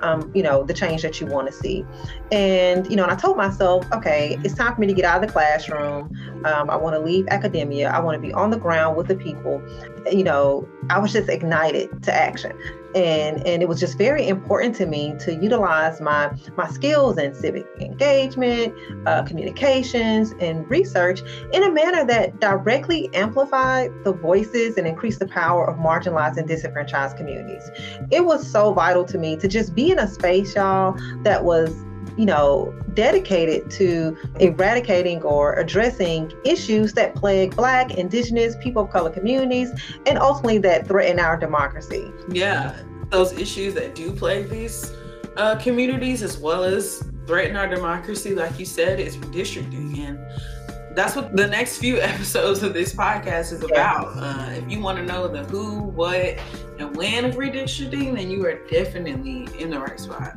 Um, 0.00 0.30
you 0.34 0.42
know 0.42 0.64
the 0.64 0.74
change 0.74 1.02
that 1.02 1.20
you 1.20 1.26
want 1.26 1.46
to 1.46 1.52
see. 1.52 1.84
And 2.30 2.88
you 2.88 2.96
know 2.96 3.02
and 3.02 3.12
i 3.12 3.16
told 3.16 3.36
myself 3.36 3.86
okay 3.92 4.38
it's 4.44 4.54
time 4.54 4.74
for 4.74 4.80
me 4.80 4.86
to 4.86 4.94
get 4.94 5.04
out 5.04 5.22
of 5.22 5.26
the 5.26 5.32
classroom. 5.32 6.16
Um, 6.44 6.70
i 6.70 6.76
want 6.76 6.94
to 6.94 7.00
leave 7.00 7.26
academia. 7.28 7.90
I 7.90 8.00
want 8.00 8.14
to 8.14 8.20
be 8.20 8.32
on 8.32 8.50
the 8.50 8.58
ground 8.58 8.96
with 8.96 9.08
the 9.08 9.16
people. 9.16 9.62
You 10.10 10.24
know 10.24 10.68
i 10.90 10.98
was 10.98 11.12
just 11.12 11.28
ignited 11.28 12.02
to 12.02 12.14
action 12.14 12.56
and 12.94 13.46
and 13.46 13.62
it 13.62 13.68
was 13.68 13.80
just 13.80 13.96
very 13.98 14.28
important 14.28 14.74
to 14.76 14.86
me 14.86 15.14
to 15.20 15.34
utilize 15.34 16.00
my 16.00 16.30
my 16.56 16.68
skills 16.68 17.18
in 17.18 17.34
civic 17.34 17.66
engagement 17.80 18.74
uh, 19.06 19.22
communications 19.22 20.34
and 20.40 20.68
research 20.70 21.22
in 21.52 21.62
a 21.62 21.70
manner 21.70 22.04
that 22.04 22.38
directly 22.40 23.08
amplified 23.14 23.90
the 24.04 24.12
voices 24.12 24.76
and 24.76 24.86
increased 24.86 25.18
the 25.18 25.28
power 25.28 25.68
of 25.68 25.76
marginalized 25.78 26.36
and 26.36 26.48
disenfranchised 26.48 27.16
communities. 27.16 27.70
It 28.10 28.24
was 28.24 28.48
so 28.48 28.72
vital 28.72 29.04
to 29.06 29.18
me 29.18 29.36
to 29.36 29.48
just 29.48 29.74
be 29.74 29.90
in 29.90 29.98
a 29.98 30.08
space 30.08 30.54
y'all 30.54 30.96
that 31.22 31.44
was 31.44 31.74
you 32.16 32.26
know, 32.26 32.74
dedicated 32.94 33.70
to 33.72 34.16
eradicating 34.40 35.22
or 35.22 35.54
addressing 35.54 36.32
issues 36.44 36.92
that 36.94 37.14
plague 37.14 37.56
Black, 37.56 37.94
Indigenous, 37.94 38.56
people 38.60 38.82
of 38.82 38.90
color 38.90 39.10
communities, 39.10 39.70
and 40.06 40.18
ultimately 40.18 40.58
that 40.58 40.86
threaten 40.86 41.18
our 41.18 41.36
democracy. 41.36 42.10
Yeah, 42.28 42.80
those 43.10 43.32
issues 43.32 43.74
that 43.74 43.94
do 43.94 44.12
plague 44.12 44.48
these 44.48 44.92
uh, 45.36 45.56
communities 45.56 46.22
as 46.22 46.38
well 46.38 46.64
as 46.64 47.02
threaten 47.26 47.56
our 47.56 47.68
democracy, 47.68 48.34
like 48.34 48.58
you 48.58 48.66
said, 48.66 49.00
is 49.00 49.16
redistricting. 49.16 49.98
And 49.98 50.18
that's 50.96 51.16
what 51.16 51.34
the 51.34 51.46
next 51.46 51.78
few 51.78 52.00
episodes 52.00 52.62
of 52.62 52.74
this 52.74 52.94
podcast 52.94 53.52
is 53.52 53.62
about. 53.62 54.12
Uh, 54.16 54.50
if 54.50 54.70
you 54.70 54.80
want 54.80 54.98
to 54.98 55.04
know 55.04 55.28
the 55.28 55.44
who, 55.44 55.78
what, 55.80 56.38
and 56.78 56.94
when 56.96 57.24
of 57.24 57.36
redistricting, 57.36 58.16
then 58.16 58.30
you 58.30 58.44
are 58.46 58.58
definitely 58.68 59.48
in 59.58 59.70
the 59.70 59.78
right 59.78 59.98
spot. 59.98 60.36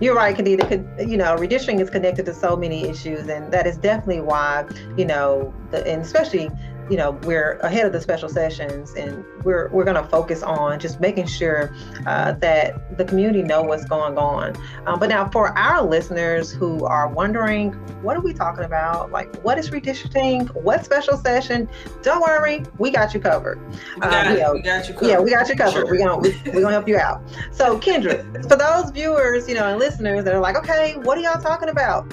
You're 0.00 0.14
right, 0.14 0.34
Kadita. 0.34 1.06
You 1.06 1.18
know, 1.18 1.36
redistricting 1.36 1.80
is 1.80 1.90
connected 1.90 2.24
to 2.24 2.32
so 2.32 2.56
many 2.56 2.84
issues, 2.88 3.28
and 3.28 3.52
that 3.52 3.66
is 3.66 3.76
definitely 3.76 4.22
why, 4.22 4.64
you 4.96 5.04
know, 5.04 5.52
the, 5.70 5.86
and 5.86 6.00
especially 6.00 6.50
you 6.90 6.96
know 6.96 7.12
we're 7.22 7.52
ahead 7.60 7.86
of 7.86 7.92
the 7.92 8.00
special 8.00 8.28
sessions 8.28 8.94
and 8.94 9.24
we're 9.44 9.68
we're 9.68 9.84
going 9.84 10.02
to 10.02 10.08
focus 10.08 10.42
on 10.42 10.78
just 10.80 11.00
making 11.00 11.26
sure 11.26 11.74
uh, 12.06 12.32
that 12.32 12.98
the 12.98 13.04
community 13.04 13.42
know 13.42 13.62
what's 13.62 13.84
going 13.84 14.18
on. 14.18 14.56
Um, 14.86 14.98
but 14.98 15.08
now 15.08 15.28
for 15.30 15.56
our 15.56 15.82
listeners 15.82 16.50
who 16.50 16.84
are 16.84 17.08
wondering 17.08 17.72
what 18.02 18.16
are 18.16 18.20
we 18.20 18.34
talking 18.34 18.64
about? 18.64 19.12
Like 19.12 19.34
what 19.42 19.56
is 19.56 19.70
redistricting? 19.70 20.52
What 20.62 20.84
special 20.84 21.16
session? 21.16 21.68
Don't 22.02 22.20
worry 22.20 22.64
we 22.78 22.90
got 22.90 23.14
you 23.14 23.20
covered. 23.20 23.60
We 23.94 24.00
got, 24.00 24.26
um, 24.26 24.32
you 24.34 24.40
know, 24.40 24.52
we 24.54 24.62
got 24.62 24.88
you 24.88 24.94
covered 24.94 25.08
yeah 25.08 25.20
we 25.20 25.30
got 25.30 25.48
you 25.48 25.54
covered. 25.54 25.72
Sure. 25.72 25.84
we're 25.86 25.98
gonna 25.98 26.18
we, 26.18 26.30
we're 26.46 26.62
gonna 26.62 26.72
help 26.72 26.88
you 26.88 26.98
out. 26.98 27.22
So 27.52 27.78
kendra 27.78 28.20
for 28.48 28.56
those 28.56 28.90
viewers 28.90 29.48
you 29.48 29.54
know 29.54 29.68
and 29.68 29.78
listeners 29.78 30.24
that 30.24 30.34
are 30.34 30.40
like 30.40 30.56
okay 30.56 30.96
what 30.96 31.16
are 31.18 31.20
y'all 31.20 31.40
talking 31.40 31.68
about 31.68 32.12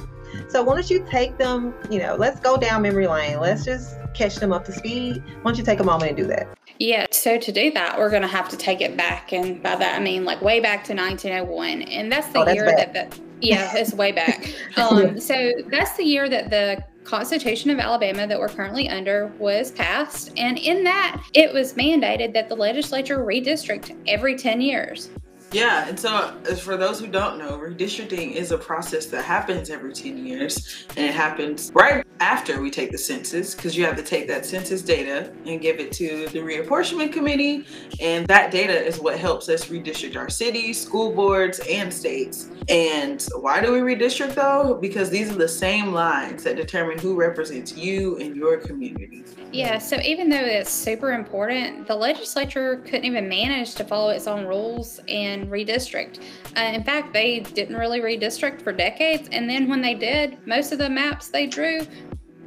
so 0.50 0.63
why 0.63 0.75
don't 0.75 0.89
you 0.89 1.05
take 1.10 1.38
them, 1.38 1.74
you 1.89 2.00
know, 2.00 2.15
let's 2.15 2.39
go 2.39 2.57
down 2.57 2.81
memory 2.81 3.07
lane. 3.07 3.39
Let's 3.39 3.65
just 3.65 3.98
catch 4.13 4.36
them 4.36 4.51
up 4.51 4.65
to 4.65 4.72
speed. 4.72 5.24
Why 5.41 5.51
don't 5.51 5.57
you 5.57 5.63
take 5.63 5.79
a 5.79 5.84
moment 5.84 6.10
and 6.10 6.17
do 6.17 6.25
that? 6.27 6.48
Yeah, 6.79 7.07
so 7.12 7.38
to 7.39 7.51
do 7.51 7.72
that, 7.72 7.98
we're 7.98 8.10
going 8.10 8.22
to 8.22 8.27
have 8.27 8.50
to 8.50 8.57
take 8.57 8.81
it 8.81 8.96
back. 8.96 9.34
And 9.34 9.62
by 9.63 9.75
that, 9.75 10.00
I 10.00 10.03
mean 10.03 10.25
like 10.25 10.41
way 10.41 10.60
back 10.60 10.84
to 10.86 10.93
1901. 10.93 11.84
And 11.84 12.12
that's 12.12 12.27
the 12.27 12.39
oh, 12.39 12.46
that's 12.46 12.55
year 12.55 12.65
bad. 12.65 12.93
that 12.93 13.12
the, 13.12 13.22
yeah, 13.41 13.75
it's 13.75 13.93
way 13.93 14.12
back. 14.12 14.53
Um, 14.77 15.19
so 15.19 15.51
that's 15.72 15.98
the 15.98 16.03
year 16.03 16.29
that 16.29 16.51
the 16.51 16.84
Constitution 17.03 17.72
of 17.72 17.79
Alabama 17.79 18.27
that 18.27 18.39
we're 18.39 18.50
currently 18.50 18.89
under 18.89 19.27
was 19.39 19.72
passed. 19.72 20.31
And 20.38 20.57
in 20.57 20.84
that, 20.84 21.24
it 21.34 21.51
was 21.51 21.74
mandated 21.74 22.34
that 22.34 22.48
the 22.48 22.55
legislature 22.55 23.19
redistrict 23.19 23.98
every 24.07 24.36
10 24.36 24.62
years. 24.62 25.10
Yeah, 25.51 25.88
and 25.88 25.98
so 25.98 26.10
uh, 26.10 26.56
for 26.56 26.75
those 26.75 27.00
who 27.00 27.08
don't 27.08 27.38
know, 27.38 27.58
redistricting 27.58 28.34
is 28.34 28.51
a 28.51 28.58
process 28.58 29.06
that 29.08 29.24
happens 29.24 29.70
every 29.70 29.94
10 29.94 30.25
years 30.25 30.86
and 30.98 31.06
it 31.06 31.13
happens 31.13 31.72
right 31.74 32.06
after 32.20 32.62
we 32.62 32.70
take 32.70 32.92
the 32.92 32.98
census 32.98 33.56
because 33.56 33.77
you 33.77 33.86
have 33.86 33.96
to 33.96 34.04
take 34.04 34.27
that 34.27 34.46
census 34.46 34.82
data 34.82 35.32
and 35.46 35.62
give 35.62 35.80
it 35.80 35.92
to 35.94 36.27
the 36.30 36.39
reapportionment 36.39 37.13
committee 37.13 37.66
and 38.01 38.27
that 38.27 38.51
data 38.51 38.74
is 38.74 39.00
what 39.00 39.18
helps 39.18 39.48
us 39.48 39.68
redistrict 39.68 40.18
our 40.18 40.30
cities, 40.30 40.82
school 40.82 41.13
boards, 41.13 41.60
and 41.70 41.94
states. 41.94 42.50
And 42.68 43.25
why 43.36 43.62
do 43.62 43.72
we 43.72 43.80
redistrict 43.80 44.36
though? 44.36 44.74
Because 44.74 45.10
these 45.10 45.32
are 45.32 45.38
the 45.38 45.48
same 45.48 45.94
lines 45.94 46.44
that 46.44 46.58
determine 46.58 47.00
who 47.00 47.16
represents 47.16 47.75
you 47.77 48.18
and 48.18 48.36
your 48.36 48.58
community. 48.58 49.24
Yeah, 49.54 49.77
so 49.77 49.98
even 50.01 50.30
though 50.30 50.44
it's 50.44 50.70
super 50.70 51.13
important, 51.13 51.88
the 51.88 51.96
legislature 51.96 52.77
couldn't 52.84 53.06
even 53.06 53.30
manage 53.30 53.75
to 53.75 53.86
follow 53.86 54.10
its 54.10 54.27
own 54.27 54.46
rules 54.46 55.00
and 55.08 55.37
redistrict. 55.46 56.20
Uh, 56.58 56.62
in 56.62 56.84
fact, 56.84 57.13
they 57.13 57.39
didn't 57.39 57.75
really 57.75 58.00
redistrict 58.00 58.62
for 58.62 58.74
decades. 58.74 59.29
And 59.32 59.50
then 59.50 59.67
when 59.67 59.82
they 59.82 59.94
did, 59.94 60.38
most 60.48 60.72
of 60.72 60.79
the 60.79 60.89
maps 60.89 61.29
they 61.29 61.48
drew, 61.48 61.82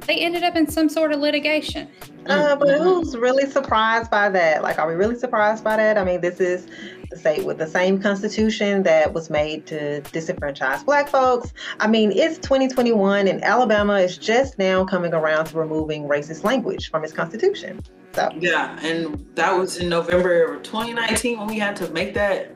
they 0.07 0.17
ended 0.17 0.43
up 0.43 0.55
in 0.55 0.67
some 0.67 0.89
sort 0.89 1.11
of 1.11 1.19
litigation. 1.19 1.87
Uh, 2.25 2.55
but 2.55 2.79
who's 2.79 3.15
really 3.15 3.49
surprised 3.49 4.11
by 4.11 4.29
that? 4.29 4.61
Like, 4.63 4.79
are 4.79 4.87
we 4.87 4.93
really 4.93 5.17
surprised 5.17 5.63
by 5.63 5.77
that? 5.77 5.97
I 5.97 6.03
mean, 6.03 6.21
this 6.21 6.39
is 6.39 6.67
the 7.09 7.17
state 7.17 7.45
with 7.45 7.57
the 7.57 7.67
same 7.67 8.01
constitution 8.01 8.83
that 8.83 9.13
was 9.13 9.29
made 9.29 9.65
to 9.67 10.01
disenfranchise 10.01 10.85
black 10.85 11.09
folks. 11.09 11.53
I 11.79 11.87
mean, 11.87 12.11
it's 12.11 12.37
2021 12.39 13.27
and 13.27 13.43
Alabama 13.43 13.95
is 13.95 14.17
just 14.17 14.57
now 14.57 14.85
coming 14.85 15.13
around 15.13 15.45
to 15.45 15.57
removing 15.57 16.07
racist 16.07 16.43
language 16.43 16.89
from 16.89 17.03
its 17.03 17.13
constitution. 17.13 17.81
So 18.13 18.29
Yeah, 18.39 18.77
and 18.81 19.25
that 19.35 19.57
was 19.57 19.77
in 19.77 19.89
November 19.89 20.55
of 20.55 20.63
2019 20.63 21.39
when 21.39 21.47
we 21.47 21.59
had 21.59 21.75
to 21.77 21.89
make 21.91 22.13
that 22.13 22.51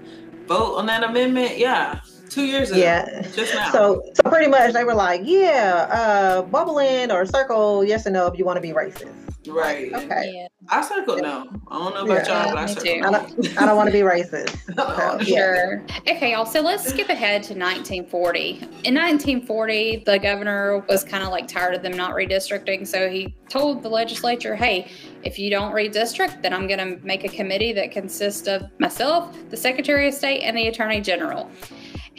vote 0.47 0.75
on 0.75 0.85
that 0.87 1.03
amendment. 1.03 1.57
Yeah. 1.57 1.99
Two 2.29 2.43
years 2.45 2.71
ago. 2.71 2.79
Yeah. 2.79 3.21
Just 3.33 3.53
now. 3.53 3.71
So 3.71 4.03
so 4.13 4.29
pretty 4.29 4.49
much 4.49 4.73
they 4.73 4.83
were 4.83 4.95
like, 4.95 5.21
yeah, 5.23 5.87
uh 5.91 6.41
bubble 6.41 6.79
in 6.79 7.11
or 7.11 7.25
circle 7.25 7.83
yes 7.83 8.05
or 8.05 8.11
no 8.11 8.27
if 8.27 8.37
you 8.37 8.45
want 8.45 8.57
to 8.57 8.61
be 8.61 8.71
racist. 8.71 9.24
Right. 9.47 9.93
Okay. 9.93 10.31
Yeah. 10.33 10.47
I 10.69 10.81
circle 10.81 11.17
no. 11.17 11.49
I 11.67 11.77
don't 11.77 11.93
know 11.93 12.05
about 12.05 12.27
yeah, 12.27 12.43
y'all, 12.43 12.53
but 12.53 12.57
I 12.57 12.65
circle. 12.65 13.05
I 13.05 13.11
don't, 13.11 13.57
I 13.61 13.65
don't 13.65 13.77
want 13.77 13.87
to 13.87 13.93
be 13.93 13.99
racist. 13.99 14.55
So, 14.75 14.83
oh, 14.87 15.23
sure. 15.23 15.85
Okay, 16.07 16.31
y'all. 16.33 16.45
So 16.45 16.59
let's 16.59 16.83
skip 16.83 17.07
ahead 17.07 17.43
to 17.43 17.53
1940. 17.53 18.49
In 18.83 18.95
1940, 18.95 20.03
the 20.05 20.19
governor 20.19 20.83
was 20.89 21.03
kind 21.03 21.23
of 21.23 21.29
like 21.29 21.47
tired 21.47 21.75
of 21.75 21.81
them 21.81 21.93
not 21.93 22.13
redistricting, 22.13 22.85
so 22.85 23.09
he 23.09 23.33
told 23.47 23.83
the 23.83 23.89
legislature, 23.89 24.55
"Hey, 24.55 24.91
if 25.23 25.39
you 25.39 25.49
don't 25.49 25.73
redistrict, 25.73 26.41
then 26.41 26.53
I'm 26.53 26.67
going 26.67 26.79
to 26.79 27.05
make 27.05 27.23
a 27.23 27.29
committee 27.29 27.71
that 27.73 27.91
consists 27.91 28.47
of 28.47 28.63
myself, 28.79 29.35
the 29.49 29.57
Secretary 29.57 30.09
of 30.09 30.13
State, 30.13 30.41
and 30.41 30.57
the 30.57 30.67
Attorney 30.67 30.99
General." 30.99 31.49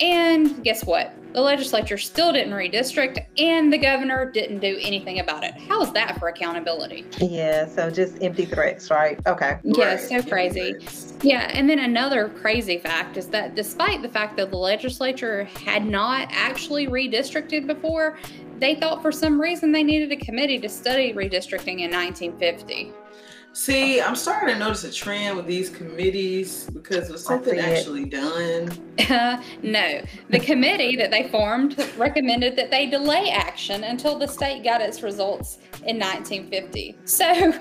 And 0.00 0.62
guess 0.62 0.84
what? 0.84 1.12
The 1.32 1.40
legislature 1.40 1.98
still 1.98 2.32
didn't 2.32 2.52
redistrict, 2.52 3.24
and 3.38 3.72
the 3.72 3.78
governor 3.78 4.30
didn't 4.30 4.60
do 4.60 4.78
anything 4.80 5.20
about 5.20 5.44
it. 5.44 5.54
How 5.54 5.82
is 5.82 5.92
that 5.92 6.18
for 6.18 6.28
accountability? 6.28 7.04
Yeah, 7.18 7.66
so 7.66 7.90
just 7.90 8.22
empty 8.22 8.46
threats, 8.46 8.90
right? 8.90 9.18
Okay. 9.26 9.58
Yeah, 9.62 9.94
right. 9.94 10.00
so 10.00 10.22
crazy. 10.22 10.76
Yeah, 11.22 11.50
and 11.52 11.68
then 11.68 11.78
another 11.78 12.28
crazy 12.28 12.78
fact 12.78 13.16
is 13.16 13.28
that 13.28 13.54
despite 13.54 14.02
the 14.02 14.08
fact 14.08 14.36
that 14.38 14.50
the 14.50 14.56
legislature 14.56 15.44
had 15.44 15.84
not 15.84 16.28
actually 16.30 16.86
redistricted 16.86 17.66
before, 17.66 18.18
they 18.58 18.74
thought 18.74 19.02
for 19.02 19.12
some 19.12 19.40
reason 19.40 19.72
they 19.72 19.82
needed 19.82 20.12
a 20.12 20.16
committee 20.16 20.58
to 20.58 20.68
study 20.68 21.12
redistricting 21.12 21.80
in 21.80 21.90
1950. 21.90 22.92
See, 23.56 24.02
I'm 24.02 24.14
starting 24.14 24.52
to 24.52 24.58
notice 24.58 24.84
a 24.84 24.92
trend 24.92 25.34
with 25.34 25.46
these 25.46 25.70
committees 25.70 26.68
because 26.74 27.08
was 27.08 27.24
something 27.24 27.58
actually 27.58 28.04
done? 28.04 28.70
Uh, 29.08 29.42
no. 29.62 30.02
The 30.28 30.40
committee 30.40 30.94
that 30.96 31.10
they 31.10 31.30
formed 31.30 31.74
recommended 31.96 32.54
that 32.56 32.70
they 32.70 32.84
delay 32.84 33.30
action 33.30 33.84
until 33.84 34.18
the 34.18 34.28
state 34.28 34.62
got 34.62 34.82
its 34.82 35.02
results 35.02 35.56
in 35.86 35.98
1950. 35.98 36.98
So 37.06 37.58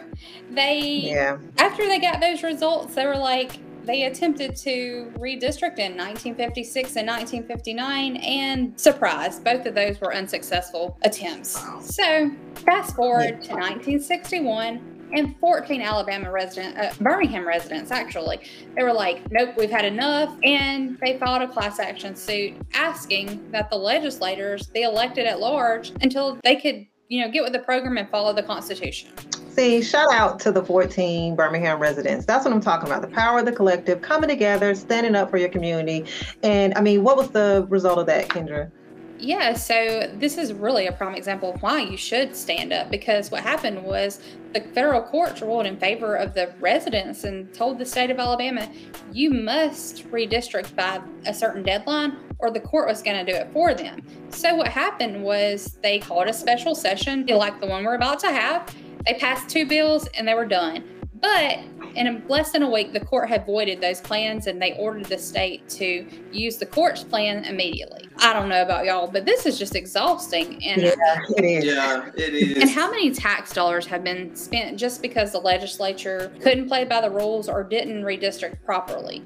they, 0.51 0.81
yeah. 0.81 1.37
after 1.59 1.85
they 1.85 1.99
got 1.99 2.19
those 2.19 2.43
results, 2.43 2.93
they 2.93 3.05
were 3.05 3.15
like, 3.15 3.57
they 3.85 4.03
attempted 4.03 4.57
to 4.57 5.13
redistrict 5.17 5.79
in 5.79 5.95
1956 5.95 6.97
and 6.97 7.07
1959, 7.07 8.17
and 8.17 8.77
surprise, 8.77 9.39
both 9.39 9.65
of 9.65 9.75
those 9.75 10.01
were 10.01 10.13
unsuccessful 10.13 10.97
attempts. 11.03 11.55
Wow. 11.55 11.79
So, 11.81 12.31
fast 12.55 12.95
forward 12.95 13.43
to 13.43 13.53
1961 13.53 14.94
and 15.13 15.37
14 15.39 15.81
Alabama 15.81 16.31
residents, 16.31 16.77
uh, 16.77 16.93
Birmingham 17.01 17.47
residents 17.47 17.91
actually. 17.91 18.39
They 18.75 18.83
were 18.83 18.93
like, 18.93 19.29
nope, 19.31 19.55
we've 19.57 19.71
had 19.71 19.85
enough. 19.85 20.35
And 20.43 20.97
they 20.99 21.17
filed 21.17 21.41
a 21.41 21.47
class 21.47 21.79
action 21.79 22.15
suit 22.15 22.55
asking 22.73 23.51
that 23.51 23.69
the 23.69 23.77
legislators 23.77 24.67
be 24.67 24.83
elected 24.83 25.25
at 25.25 25.39
large 25.39 25.91
until 26.01 26.39
they 26.43 26.55
could, 26.55 26.85
you 27.07 27.21
know, 27.21 27.31
get 27.31 27.43
with 27.43 27.53
the 27.53 27.59
program 27.59 27.97
and 27.97 28.09
follow 28.09 28.33
the 28.33 28.43
Constitution. 28.43 29.11
See, 29.55 29.81
shout 29.81 30.11
out 30.11 30.37
to 30.41 30.51
the 30.51 30.61
14 30.65 31.33
Birmingham 31.33 31.79
residents. 31.79 32.25
That's 32.25 32.43
what 32.43 32.53
I'm 32.53 32.59
talking 32.59 32.89
about. 32.89 33.01
The 33.01 33.07
power 33.07 33.39
of 33.39 33.45
the 33.45 33.53
collective 33.53 34.01
coming 34.01 34.29
together, 34.29 34.75
standing 34.75 35.15
up 35.15 35.31
for 35.31 35.37
your 35.37 35.47
community. 35.47 36.05
And 36.43 36.73
I 36.75 36.81
mean, 36.81 37.05
what 37.05 37.15
was 37.15 37.29
the 37.29 37.65
result 37.69 37.97
of 37.97 38.05
that, 38.07 38.27
Kendra? 38.27 38.69
Yeah, 39.17 39.53
so 39.53 40.11
this 40.15 40.37
is 40.37 40.51
really 40.51 40.87
a 40.87 40.91
prime 40.91 41.15
example 41.15 41.53
of 41.53 41.61
why 41.61 41.79
you 41.79 41.95
should 41.95 42.35
stand 42.35 42.73
up 42.73 42.91
because 42.91 43.31
what 43.31 43.43
happened 43.43 43.81
was 43.83 44.19
the 44.53 44.59
federal 44.59 45.01
courts 45.01 45.41
ruled 45.41 45.65
in 45.65 45.77
favor 45.77 46.15
of 46.15 46.33
the 46.33 46.53
residents 46.59 47.23
and 47.23 47.53
told 47.53 47.79
the 47.79 47.85
state 47.85 48.09
of 48.09 48.19
Alabama, 48.19 48.69
you 49.13 49.29
must 49.29 50.05
redistrict 50.11 50.75
by 50.75 51.01
a 51.25 51.33
certain 51.33 51.63
deadline 51.63 52.17
or 52.39 52.51
the 52.51 52.59
court 52.59 52.87
was 52.87 53.01
going 53.01 53.25
to 53.25 53.31
do 53.31 53.37
it 53.37 53.49
for 53.53 53.73
them. 53.73 54.01
So 54.29 54.55
what 54.55 54.67
happened 54.67 55.23
was 55.23 55.77
they 55.81 55.99
called 55.99 56.27
a 56.27 56.33
special 56.33 56.75
session 56.75 57.25
like 57.25 57.61
the 57.61 57.67
one 57.67 57.85
we're 57.85 57.95
about 57.95 58.19
to 58.19 58.27
have. 58.27 58.73
They 59.05 59.13
passed 59.13 59.49
two 59.49 59.65
bills 59.65 60.07
and 60.15 60.27
they 60.27 60.33
were 60.33 60.45
done. 60.45 60.83
But 61.25 61.57
in 61.95 62.23
less 62.27 62.51
than 62.51 62.61
a 62.61 62.69
week, 62.69 62.93
the 62.93 62.99
court 62.99 63.29
had 63.29 63.47
voided 63.47 63.81
those 63.81 63.99
plans 63.99 64.45
and 64.45 64.61
they 64.61 64.73
ordered 64.77 65.05
the 65.05 65.17
state 65.17 65.67
to 65.69 66.05
use 66.31 66.57
the 66.57 66.67
court's 66.67 67.03
plan 67.03 67.45
immediately. 67.45 68.07
I 68.19 68.31
don't 68.31 68.47
know 68.47 68.61
about 68.61 68.85
y'all, 68.85 69.07
but 69.07 69.25
this 69.25 69.47
is 69.47 69.57
just 69.57 69.75
exhausting. 69.75 70.63
And 70.63 70.83
yeah, 70.83 70.93
it 71.35 71.43
is. 71.43 71.65
Yeah, 71.65 72.11
it 72.15 72.33
is. 72.35 72.61
And 72.61 72.69
how 72.69 72.91
many 72.91 73.11
tax 73.11 73.53
dollars 73.53 73.87
have 73.87 74.03
been 74.03 74.35
spent 74.35 74.77
just 74.77 75.01
because 75.01 75.31
the 75.31 75.39
legislature 75.39 76.31
couldn't 76.41 76.67
play 76.67 76.85
by 76.85 77.01
the 77.01 77.09
rules 77.09 77.49
or 77.49 77.63
didn't 77.63 78.03
redistrict 78.03 78.63
properly? 78.63 79.23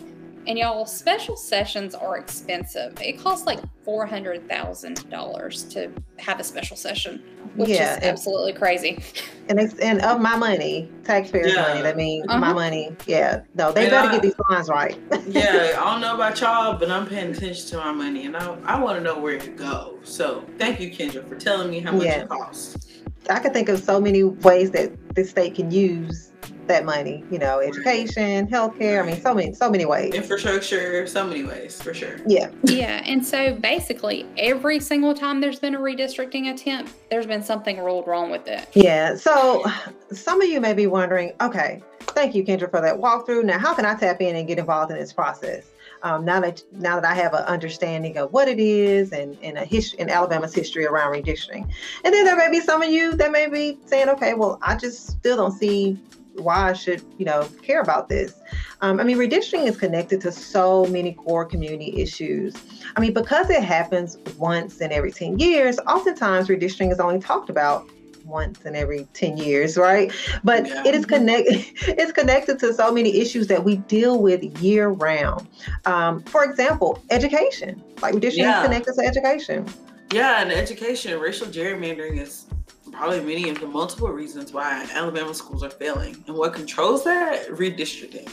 And 0.50 0.58
y'all, 0.58 0.88
special 0.88 1.38
sessions 1.38 1.94
are 1.94 2.18
expensive. 2.18 3.00
It 3.00 3.20
costs 3.20 3.46
like 3.46 3.60
four 3.84 4.08
hundred 4.08 4.50
thousand 4.50 5.08
dollars 5.08 5.63
to 5.65 5.91
have 6.18 6.39
a 6.39 6.44
special 6.44 6.75
session, 6.75 7.22
which 7.53 7.70
yeah, 7.70 7.98
is 7.98 8.03
absolutely 8.03 8.53
crazy. 8.53 9.00
And 9.48 9.60
it's 9.60 9.75
and 9.75 10.01
of 10.01 10.20
my 10.20 10.36
money, 10.36 10.91
taxpayers' 11.03 11.53
yeah. 11.53 11.62
money. 11.62 11.88
I 11.88 11.94
mean, 11.94 12.25
uh-huh. 12.27 12.39
my 12.39 12.51
money. 12.51 12.96
Yeah, 13.06 13.44
no, 13.53 13.72
they 13.72 13.84
and 13.84 13.91
better 13.91 14.10
I, 14.10 14.12
get 14.12 14.24
these 14.24 14.34
lines 14.50 14.70
right. 14.70 15.00
yeah, 15.27 15.75
I 15.77 15.84
don't 15.84 16.01
know 16.01 16.15
about 16.15 16.41
y'all, 16.41 16.75
but 16.79 16.89
I'm 16.89 17.06
paying 17.06 17.29
attention 17.29 17.70
to 17.70 17.77
my 17.77 17.91
money, 17.91 18.25
and 18.25 18.36
I 18.36 18.58
I 18.65 18.79
want 18.79 18.98
to 18.98 19.03
know 19.03 19.20
where 19.20 19.36
it 19.36 19.56
goes. 19.56 20.00
So 20.01 20.44
thank 20.58 20.79
you, 20.79 20.89
Kendra, 20.89 21.29
for 21.29 21.36
telling 21.36 21.70
me 21.70 21.79
how 21.79 21.91
much 21.91 22.06
yeah. 22.06 22.22
it 22.22 22.27
costs. 22.27 22.88
I 23.29 23.38
could 23.38 23.53
think 23.53 23.70
of 23.70 23.84
so 23.84 24.01
many 24.01 24.24
ways 24.24 24.72
that 24.72 25.13
the 25.13 25.24
state 25.25 25.53
can 25.53 25.70
use 25.70 26.28
that 26.69 26.85
money. 26.85 27.23
You 27.29 27.38
know, 27.38 27.59
education, 27.59 28.47
healthcare. 28.47 29.03
I 29.03 29.05
mean, 29.05 29.21
so 29.21 29.33
many, 29.33 29.53
so 29.53 29.69
many 29.69 29.85
ways. 29.85 30.13
Infrastructure, 30.13 31.05
so 31.05 31.27
many 31.27 31.43
ways 31.43 31.81
for 31.81 31.93
sure. 31.93 32.17
Yeah. 32.25 32.49
Yeah. 32.63 33.03
And 33.05 33.25
so 33.25 33.53
basically, 33.53 34.25
every 34.38 34.79
single 34.79 35.13
time 35.13 35.41
there's 35.41 35.59
been 35.59 35.75
a 35.75 35.79
redistricting 35.79 36.53
attempt, 36.53 36.93
there's 37.09 37.27
been 37.27 37.43
something 37.43 37.77
ruled 37.79 38.07
wrong 38.07 38.31
with 38.31 38.47
it. 38.47 38.67
Yeah. 38.73 39.15
So 39.15 39.65
some 40.11 40.41
of 40.41 40.47
you 40.47 40.61
may 40.61 40.73
be 40.73 40.88
wondering, 40.88 41.33
okay, 41.41 41.83
thank 41.99 42.33
you, 42.33 42.43
Kendra, 42.43 42.71
for 42.71 42.81
that 42.81 42.95
walkthrough. 42.97 43.43
Now, 43.43 43.59
how 43.59 43.73
can 43.73 43.85
I 43.85 43.95
tap 43.95 44.21
in 44.21 44.35
and 44.35 44.47
get 44.47 44.57
involved 44.57 44.91
in 44.91 44.97
this 44.97 45.11
process? 45.11 45.65
Um, 46.01 46.23
now 46.23 46.39
that 46.39 46.63
now 46.71 46.95
that 46.95 47.03
I 47.03 47.13
have 47.13 47.33
an 47.33 47.43
understanding 47.43 48.17
of 48.17 48.31
what 48.31 48.47
it 48.47 48.57
is 48.57 49.11
and, 49.11 49.38
and 49.43 49.57
a 49.57 49.65
history 49.65 49.99
in 49.99 50.09
Alabama's 50.09 50.53
history 50.53 50.85
around 50.85 51.11
redistricting, 51.11 51.69
and 52.05 52.13
then 52.13 52.23
there 52.23 52.38
may 52.38 52.49
be 52.49 52.61
some 52.61 52.81
of 52.81 52.89
you 52.89 53.15
that 53.15 53.31
may 53.33 53.47
be 53.47 53.77
saying, 53.85 54.07
okay, 54.07 54.33
well, 54.33 54.59
I 54.61 54.77
just 54.77 55.07
still 55.07 55.35
don't 55.35 55.51
see 55.51 55.97
why 56.39 56.69
I 56.69 56.74
should, 56.74 57.03
you 57.17 57.25
know, 57.25 57.48
care 57.62 57.81
about 57.81 58.10
this. 58.10 58.34
Um, 58.81 59.00
I 59.00 59.03
mean, 59.03 59.17
redistricting 59.17 59.67
is 59.67 59.77
connected 59.77 60.22
to 60.22 60.31
so 60.31 60.86
many 60.86 61.13
core 61.13 61.46
community 61.46 62.01
issues. 62.01 62.55
I 62.96 63.01
mean, 63.01 63.13
because 63.13 63.50
it 63.50 63.63
happens 63.63 64.17
once 64.38 64.79
in 64.79 64.91
every 64.91 65.12
10 65.12 65.39
years, 65.39 65.79
oftentimes 65.79 66.48
redistricting 66.48 66.91
is 66.91 67.00
only 67.00 67.19
talked 67.19 67.50
about 67.50 67.89
once 68.25 68.62
in 68.62 68.75
every 68.75 69.08
10 69.13 69.38
years 69.38 69.75
right 69.75 70.12
but 70.43 70.67
yeah. 70.67 70.84
it 70.86 70.93
is 70.93 71.05
connected 71.05 71.55
it's 71.88 72.12
connected 72.12 72.60
to 72.60 72.74
so 72.74 72.91
many 72.91 73.17
issues 73.17 73.48
that 73.48 73.63
we 73.63 73.77
deal 73.77 74.22
with 74.22 74.43
year 74.62 74.89
round 74.89 75.48
um, 75.86 76.22
for 76.24 76.43
example 76.43 77.03
education 77.10 77.81
like 78.01 78.13
redistricting 78.13 78.38
yeah. 78.38 78.60
is 78.60 78.65
connected 78.65 78.93
to 78.93 79.01
education 79.01 79.65
yeah 80.13 80.41
and 80.41 80.51
education 80.51 81.19
racial 81.19 81.48
gerrymandering 81.48 82.19
is 82.19 82.46
probably 82.91 83.19
many 83.22 83.50
of 83.50 83.60
the 83.60 83.67
multiple 83.67 84.10
reasons 84.10 84.53
why 84.53 84.88
alabama 84.93 85.34
schools 85.34 85.63
are 85.63 85.69
failing 85.69 86.24
and 86.27 86.36
what 86.36 86.53
controls 86.53 87.03
that 87.03 87.48
redistricting 87.50 88.27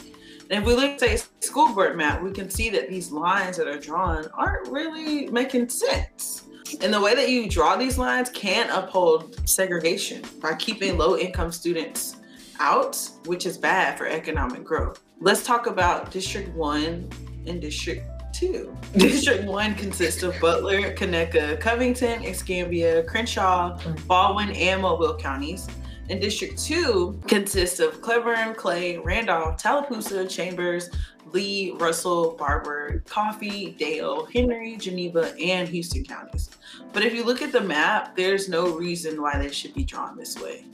and 0.49 0.61
if 0.61 0.65
we 0.65 0.73
look 0.73 0.91
at 0.91 0.99
say 0.99 1.17
school 1.41 1.73
board 1.73 1.95
map 1.95 2.21
we 2.21 2.31
can 2.31 2.49
see 2.49 2.69
that 2.69 2.89
these 2.89 3.11
lines 3.11 3.57
that 3.57 3.67
are 3.67 3.79
drawn 3.79 4.27
aren't 4.33 4.67
really 4.69 5.27
making 5.27 5.67
sense 5.69 6.47
and 6.81 6.93
the 6.93 6.99
way 6.99 7.15
that 7.15 7.29
you 7.29 7.49
draw 7.49 7.75
these 7.75 7.97
lines 7.97 8.29
can 8.29 8.69
uphold 8.69 9.47
segregation 9.47 10.21
by 10.41 10.53
keeping 10.55 10.97
low 10.97 11.17
income 11.17 11.51
students 11.51 12.17
out, 12.59 13.09
which 13.25 13.45
is 13.45 13.57
bad 13.57 13.97
for 13.97 14.07
economic 14.07 14.63
growth. 14.63 15.01
Let's 15.19 15.43
talk 15.43 15.67
about 15.67 16.11
District 16.11 16.49
1 16.49 17.09
and 17.47 17.61
District 17.61 18.05
2. 18.37 18.77
District 18.97 19.43
1 19.45 19.75
consists 19.75 20.21
of 20.21 20.39
Butler, 20.39 20.93
Conecuh, 20.93 21.59
Covington, 21.59 22.23
Escambia, 22.23 23.03
Crenshaw, 23.03 23.79
mm. 23.79 24.07
Baldwin, 24.07 24.51
and 24.51 24.81
Mobile 24.81 25.15
counties. 25.15 25.67
And 26.09 26.21
District 26.21 26.57
2 26.57 27.21
consists 27.27 27.79
of 27.79 28.01
Cleburne, 28.01 28.53
Clay, 28.53 28.97
Randolph, 28.97 29.57
Tallapoosa, 29.57 30.29
Chambers, 30.29 30.89
Lee, 31.33 31.71
Russell, 31.77 32.35
Barbour, 32.37 33.03
Coffee, 33.07 33.75
Dale, 33.77 34.25
Henry, 34.33 34.77
Geneva, 34.77 35.33
and 35.41 35.67
Houston 35.67 36.05
counties. 36.05 36.49
But 36.93 37.03
if 37.03 37.13
you 37.13 37.23
look 37.23 37.41
at 37.41 37.51
the 37.51 37.61
map, 37.61 38.15
there's 38.15 38.47
no 38.47 38.69
reason 38.69 39.21
why 39.21 39.37
they 39.37 39.51
should 39.51 39.73
be 39.73 39.83
drawn 39.83 40.15
this 40.15 40.39
way. 40.39 40.65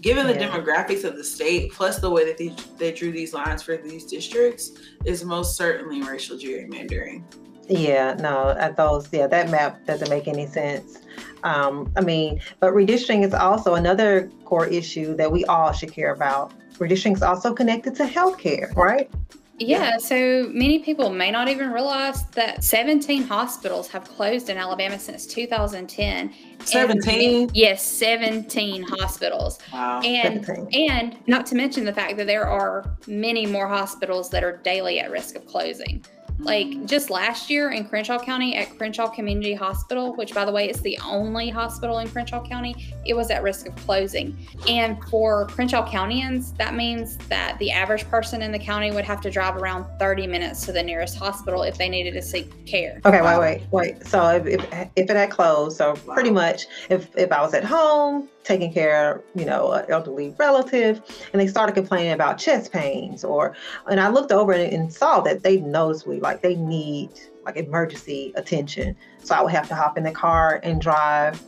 Given 0.00 0.26
the 0.28 0.34
yeah. 0.34 0.48
demographics 0.48 1.02
of 1.04 1.16
the 1.16 1.24
state, 1.24 1.72
plus 1.72 1.98
the 1.98 2.08
way 2.08 2.24
that 2.24 2.38
they, 2.38 2.54
they 2.78 2.92
drew 2.92 3.10
these 3.10 3.34
lines 3.34 3.62
for 3.62 3.76
these 3.76 4.04
districts, 4.04 4.72
is 5.04 5.24
most 5.24 5.56
certainly 5.56 6.02
racial 6.02 6.36
gerrymandering. 6.36 7.24
Yeah, 7.68 8.14
no, 8.14 8.50
at 8.58 8.76
those, 8.76 9.12
yeah, 9.12 9.26
that 9.26 9.50
map 9.50 9.84
doesn't 9.86 10.08
make 10.08 10.28
any 10.28 10.46
sense. 10.46 10.98
Um, 11.42 11.92
I 11.96 12.00
mean, 12.00 12.40
but 12.60 12.72
redistricting 12.72 13.24
is 13.24 13.34
also 13.34 13.74
another 13.74 14.30
core 14.44 14.66
issue 14.66 15.14
that 15.16 15.30
we 15.30 15.44
all 15.46 15.72
should 15.72 15.92
care 15.92 16.12
about. 16.14 16.52
Redistricting 16.74 17.16
is 17.16 17.22
also 17.22 17.52
connected 17.52 17.94
to 17.96 18.04
healthcare, 18.04 18.74
right? 18.74 19.10
Yeah, 19.58 19.98
so 19.98 20.48
many 20.52 20.78
people 20.80 21.10
may 21.10 21.30
not 21.30 21.48
even 21.48 21.70
realize 21.70 22.26
that 22.30 22.62
17 22.62 23.24
hospitals 23.24 23.88
have 23.88 24.04
closed 24.04 24.50
in 24.50 24.56
Alabama 24.56 24.98
since 24.98 25.26
2010. 25.26 26.32
17? 26.64 27.50
yes, 27.54 27.82
17 27.82 28.82
hospitals. 28.82 29.58
Wow. 29.72 30.00
And 30.00 30.44
17. 30.44 30.90
and 30.90 31.18
not 31.26 31.46
to 31.46 31.54
mention 31.54 31.84
the 31.84 31.92
fact 31.92 32.16
that 32.18 32.26
there 32.26 32.46
are 32.46 32.96
many 33.06 33.46
more 33.46 33.66
hospitals 33.68 34.30
that 34.30 34.44
are 34.44 34.58
daily 34.58 35.00
at 35.00 35.10
risk 35.10 35.34
of 35.34 35.46
closing. 35.46 36.04
Like 36.38 36.86
just 36.86 37.10
last 37.10 37.50
year 37.50 37.70
in 37.70 37.84
Crenshaw 37.88 38.18
County 38.18 38.54
at 38.54 38.76
Crenshaw 38.78 39.08
Community 39.08 39.54
Hospital, 39.54 40.14
which 40.14 40.34
by 40.34 40.44
the 40.44 40.52
way 40.52 40.70
is 40.70 40.80
the 40.80 40.98
only 41.04 41.48
hospital 41.48 41.98
in 41.98 42.08
Crenshaw 42.08 42.46
County, 42.46 42.94
it 43.04 43.14
was 43.14 43.30
at 43.30 43.42
risk 43.42 43.66
of 43.66 43.74
closing. 43.76 44.36
And 44.68 45.02
for 45.04 45.46
Crenshaw 45.48 45.88
Countyans, 45.88 46.56
that 46.56 46.74
means 46.74 47.16
that 47.28 47.58
the 47.58 47.72
average 47.72 48.04
person 48.08 48.42
in 48.42 48.52
the 48.52 48.58
county 48.58 48.92
would 48.92 49.04
have 49.04 49.20
to 49.22 49.30
drive 49.30 49.56
around 49.56 49.86
30 49.98 50.26
minutes 50.26 50.64
to 50.66 50.72
the 50.72 50.82
nearest 50.82 51.18
hospital 51.18 51.62
if 51.62 51.76
they 51.76 51.88
needed 51.88 52.12
to 52.12 52.22
seek 52.22 52.66
care. 52.66 53.00
Okay, 53.04 53.20
wait, 53.20 53.38
wait, 53.38 53.62
wait. 53.72 54.06
So 54.06 54.36
if, 54.36 54.46
if, 54.46 54.88
if 54.94 55.10
it 55.10 55.16
had 55.16 55.30
closed, 55.30 55.76
so 55.76 55.94
pretty 55.94 56.30
much 56.30 56.66
if, 56.88 57.08
if 57.16 57.32
I 57.32 57.40
was 57.40 57.54
at 57.54 57.64
home, 57.64 58.28
taking 58.48 58.72
care 58.72 59.22
you 59.34 59.44
know, 59.44 59.72
an 59.72 59.84
elderly 59.90 60.34
relative, 60.38 61.02
and 61.32 61.40
they 61.40 61.46
started 61.46 61.74
complaining 61.74 62.12
about 62.12 62.38
chest 62.38 62.72
pains. 62.72 63.22
Or, 63.22 63.54
and 63.90 64.00
I 64.00 64.08
looked 64.08 64.32
over 64.32 64.52
and, 64.52 64.72
and 64.72 64.92
saw 64.92 65.20
that 65.20 65.42
they 65.42 65.58
noticeably 65.58 66.18
like 66.28 66.42
they 66.42 66.56
need 66.56 67.08
like 67.46 67.56
emergency 67.56 68.32
attention. 68.36 68.94
So 69.24 69.34
I 69.34 69.42
would 69.42 69.52
have 69.52 69.66
to 69.68 69.74
hop 69.74 69.96
in 69.96 70.04
the 70.04 70.12
car 70.12 70.60
and 70.62 70.78
drive 70.78 71.42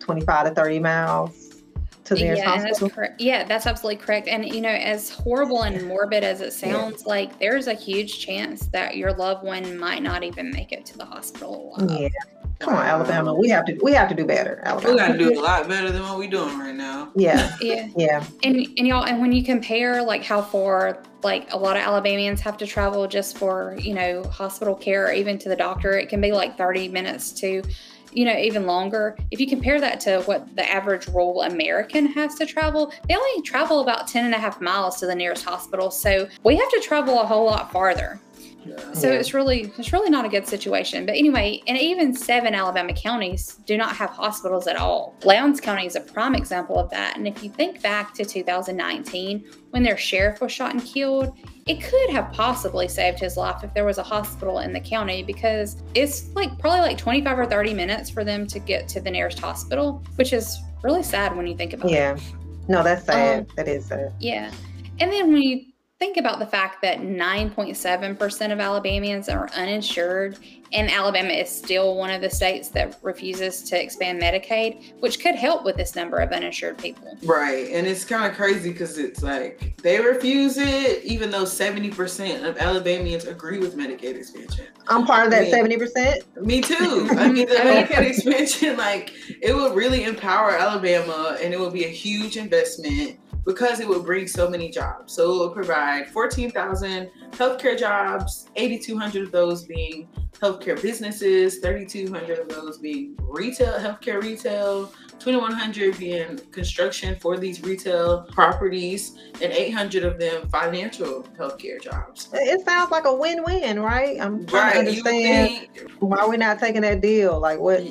25 0.00 0.48
to 0.48 0.54
30 0.54 0.80
miles 0.80 1.62
to 2.04 2.14
their 2.14 2.36
yeah, 2.36 2.44
hospital. 2.44 2.88
That's 2.88 2.94
correct. 2.94 3.20
Yeah, 3.20 3.44
that's 3.44 3.66
absolutely 3.66 4.04
correct. 4.04 4.28
And 4.28 4.46
you 4.46 4.60
know, 4.60 4.68
as 4.68 5.08
horrible 5.08 5.62
and 5.62 5.86
morbid 5.88 6.24
as 6.24 6.42
it 6.42 6.52
sounds, 6.52 7.02
yeah. 7.02 7.08
like 7.08 7.38
there's 7.38 7.68
a 7.68 7.74
huge 7.74 8.18
chance 8.20 8.66
that 8.66 8.98
your 8.98 9.12
loved 9.14 9.44
one 9.44 9.78
might 9.78 10.02
not 10.02 10.22
even 10.22 10.50
make 10.50 10.72
it 10.72 10.84
to 10.86 10.98
the 10.98 11.06
hospital. 11.06 11.74
Alive. 11.78 12.00
Yeah. 12.00 12.37
Come 12.58 12.74
on, 12.74 12.84
Alabama. 12.84 13.32
We 13.34 13.48
have 13.50 13.66
to 13.66 13.78
we 13.82 13.92
have 13.92 14.08
to 14.08 14.14
do 14.14 14.24
better. 14.24 14.60
Alabama. 14.64 14.92
We 14.92 14.98
got 14.98 15.12
to 15.12 15.18
do 15.18 15.40
a 15.40 15.42
lot 15.42 15.68
better 15.68 15.92
than 15.92 16.02
what 16.02 16.18
we're 16.18 16.28
doing 16.28 16.58
right 16.58 16.74
now. 16.74 17.10
Yeah. 17.14 17.54
Yeah. 17.60 17.88
Yeah. 17.96 18.24
And 18.42 18.56
and 18.56 18.86
y'all 18.86 19.04
and 19.04 19.20
when 19.20 19.32
you 19.32 19.44
compare 19.44 20.02
like 20.02 20.24
how 20.24 20.42
far 20.42 21.02
like 21.22 21.52
a 21.52 21.56
lot 21.56 21.76
of 21.76 21.82
Alabamians 21.82 22.40
have 22.40 22.56
to 22.58 22.66
travel 22.66 23.06
just 23.06 23.38
for, 23.38 23.76
you 23.78 23.94
know, 23.94 24.24
hospital 24.24 24.74
care 24.74 25.06
or 25.06 25.12
even 25.12 25.38
to 25.38 25.48
the 25.48 25.56
doctor, 25.56 25.92
it 25.92 26.08
can 26.08 26.20
be 26.20 26.32
like 26.32 26.56
30 26.56 26.88
minutes 26.88 27.32
to 27.32 27.62
you 28.12 28.24
know, 28.24 28.36
even 28.36 28.66
longer. 28.66 29.16
If 29.30 29.40
you 29.40 29.46
compare 29.46 29.80
that 29.80 30.00
to 30.00 30.22
what 30.22 30.56
the 30.56 30.68
average 30.68 31.06
rural 31.08 31.42
American 31.42 32.06
has 32.06 32.34
to 32.36 32.46
travel, 32.46 32.92
they 33.06 33.14
only 33.14 33.42
travel 33.42 33.80
about 33.80 34.08
10 34.08 34.24
and 34.24 34.34
a 34.34 34.38
half 34.38 34.60
miles 34.60 34.98
to 35.00 35.06
the 35.06 35.14
nearest 35.14 35.44
hospital. 35.44 35.90
So 35.90 36.26
we 36.42 36.56
have 36.56 36.70
to 36.70 36.80
travel 36.80 37.20
a 37.20 37.26
whole 37.26 37.44
lot 37.44 37.70
farther. 37.70 38.20
So 38.92 39.10
it's 39.10 39.34
really 39.34 39.72
it's 39.78 39.92
really 39.92 40.10
not 40.10 40.24
a 40.24 40.28
good 40.28 40.46
situation. 40.46 41.06
But 41.06 41.16
anyway, 41.16 41.62
and 41.66 41.78
even 41.78 42.14
seven 42.14 42.54
Alabama 42.54 42.92
counties 42.92 43.56
do 43.66 43.76
not 43.76 43.94
have 43.96 44.10
hospitals 44.10 44.66
at 44.66 44.76
all. 44.76 45.14
Lowndes 45.24 45.60
County 45.60 45.86
is 45.86 45.96
a 45.96 46.00
prime 46.00 46.34
example 46.34 46.78
of 46.78 46.90
that. 46.90 47.16
And 47.16 47.26
if 47.26 47.42
you 47.42 47.50
think 47.50 47.82
back 47.82 48.14
to 48.14 48.24
2019 48.24 49.44
when 49.70 49.82
their 49.82 49.96
sheriff 49.96 50.40
was 50.40 50.52
shot 50.52 50.72
and 50.72 50.82
killed, 50.84 51.36
it 51.66 51.82
could 51.82 52.10
have 52.10 52.32
possibly 52.32 52.88
saved 52.88 53.18
his 53.18 53.36
life 53.36 53.62
if 53.62 53.72
there 53.74 53.84
was 53.84 53.98
a 53.98 54.02
hospital 54.02 54.60
in 54.60 54.72
the 54.72 54.80
county 54.80 55.22
because 55.22 55.82
it's 55.94 56.34
like 56.34 56.58
probably 56.58 56.80
like 56.80 56.98
25 56.98 57.38
or 57.38 57.46
30 57.46 57.74
minutes 57.74 58.10
for 58.10 58.24
them 58.24 58.46
to 58.46 58.58
get 58.58 58.88
to 58.88 59.00
the 59.00 59.10
nearest 59.10 59.38
hospital, 59.38 60.02
which 60.16 60.32
is 60.32 60.58
really 60.82 61.02
sad 61.02 61.36
when 61.36 61.46
you 61.46 61.56
think 61.56 61.74
about 61.74 61.90
yeah. 61.90 62.14
it. 62.14 62.20
Yeah. 62.20 62.38
No, 62.68 62.82
that's 62.82 63.04
sad. 63.04 63.40
Um, 63.40 63.46
that 63.56 63.68
is 63.68 63.86
sad. 63.86 64.12
Yeah. 64.20 64.50
And 65.00 65.12
then 65.12 65.32
when 65.32 65.42
you 65.42 65.64
think 65.98 66.16
about 66.16 66.38
the 66.38 66.46
fact 66.46 66.80
that 66.82 67.00
9.7% 67.00 68.52
of 68.52 68.60
Alabamians 68.60 69.28
are 69.28 69.50
uninsured, 69.50 70.38
and 70.72 70.88
Alabama 70.90 71.30
is 71.30 71.50
still 71.50 71.96
one 71.96 72.10
of 72.10 72.20
the 72.20 72.30
states 72.30 72.68
that 72.68 72.98
refuses 73.02 73.62
to 73.64 73.82
expand 73.82 74.22
Medicaid, 74.22 75.00
which 75.00 75.18
could 75.18 75.34
help 75.34 75.64
with 75.64 75.76
this 75.76 75.96
number 75.96 76.18
of 76.18 76.30
uninsured 76.30 76.78
people. 76.78 77.16
Right. 77.24 77.68
And 77.72 77.84
it's 77.86 78.04
kind 78.04 78.30
of 78.30 78.36
crazy 78.36 78.70
because 78.70 78.96
it's 78.96 79.24
like 79.24 79.76
they 79.82 79.98
refuse 79.98 80.56
it, 80.56 81.02
even 81.02 81.30
though 81.30 81.44
70% 81.44 82.48
of 82.48 82.58
Alabamians 82.58 83.24
agree 83.24 83.58
with 83.58 83.76
Medicaid 83.76 84.14
expansion. 84.14 84.66
I'm 84.86 85.04
part 85.04 85.24
of 85.24 85.32
that 85.32 85.52
I 85.52 85.62
mean, 85.62 85.80
70%. 85.80 86.44
Me 86.44 86.60
too. 86.60 87.08
I 87.12 87.28
mean, 87.28 87.48
the 87.48 87.54
Medicaid 87.56 88.02
expansion, 88.02 88.76
like, 88.76 89.12
it 89.42 89.52
will 89.52 89.74
really 89.74 90.04
empower 90.04 90.52
Alabama 90.52 91.36
and 91.42 91.52
it 91.52 91.58
will 91.58 91.72
be 91.72 91.86
a 91.86 91.88
huge 91.88 92.36
investment 92.36 93.18
because 93.44 93.80
it 93.80 93.88
would 93.88 94.04
bring 94.04 94.26
so 94.26 94.48
many 94.48 94.70
jobs. 94.70 95.12
So 95.14 95.34
it 95.34 95.38
would 95.38 95.54
provide 95.54 96.08
14,000 96.10 97.10
healthcare 97.30 97.78
jobs, 97.78 98.48
8,200 98.56 99.24
of 99.24 99.32
those 99.32 99.64
being 99.64 100.08
healthcare 100.40 100.80
businesses, 100.80 101.58
3,200 101.58 102.38
of 102.38 102.48
those 102.48 102.78
being 102.78 103.16
retail, 103.20 103.72
healthcare 103.78 104.22
retail, 104.22 104.92
2,100 105.18 105.98
being 105.98 106.38
construction 106.52 107.16
for 107.16 107.36
these 107.36 107.62
retail 107.62 108.22
properties, 108.32 109.18
and 109.42 109.52
800 109.52 110.04
of 110.04 110.18
them 110.18 110.48
financial 110.48 111.24
healthcare 111.36 111.80
jobs. 111.82 112.28
It 112.32 112.64
sounds 112.64 112.90
like 112.90 113.04
a 113.04 113.14
win-win, 113.14 113.80
right? 113.80 114.20
I'm 114.20 114.46
trying 114.46 114.62
right, 114.62 114.72
to 114.74 114.78
understand 114.78 115.68
why 115.98 116.24
we're 116.26 116.36
not 116.36 116.60
taking 116.60 116.82
that 116.82 117.00
deal. 117.00 117.40
Like 117.40 117.58
what? 117.58 117.82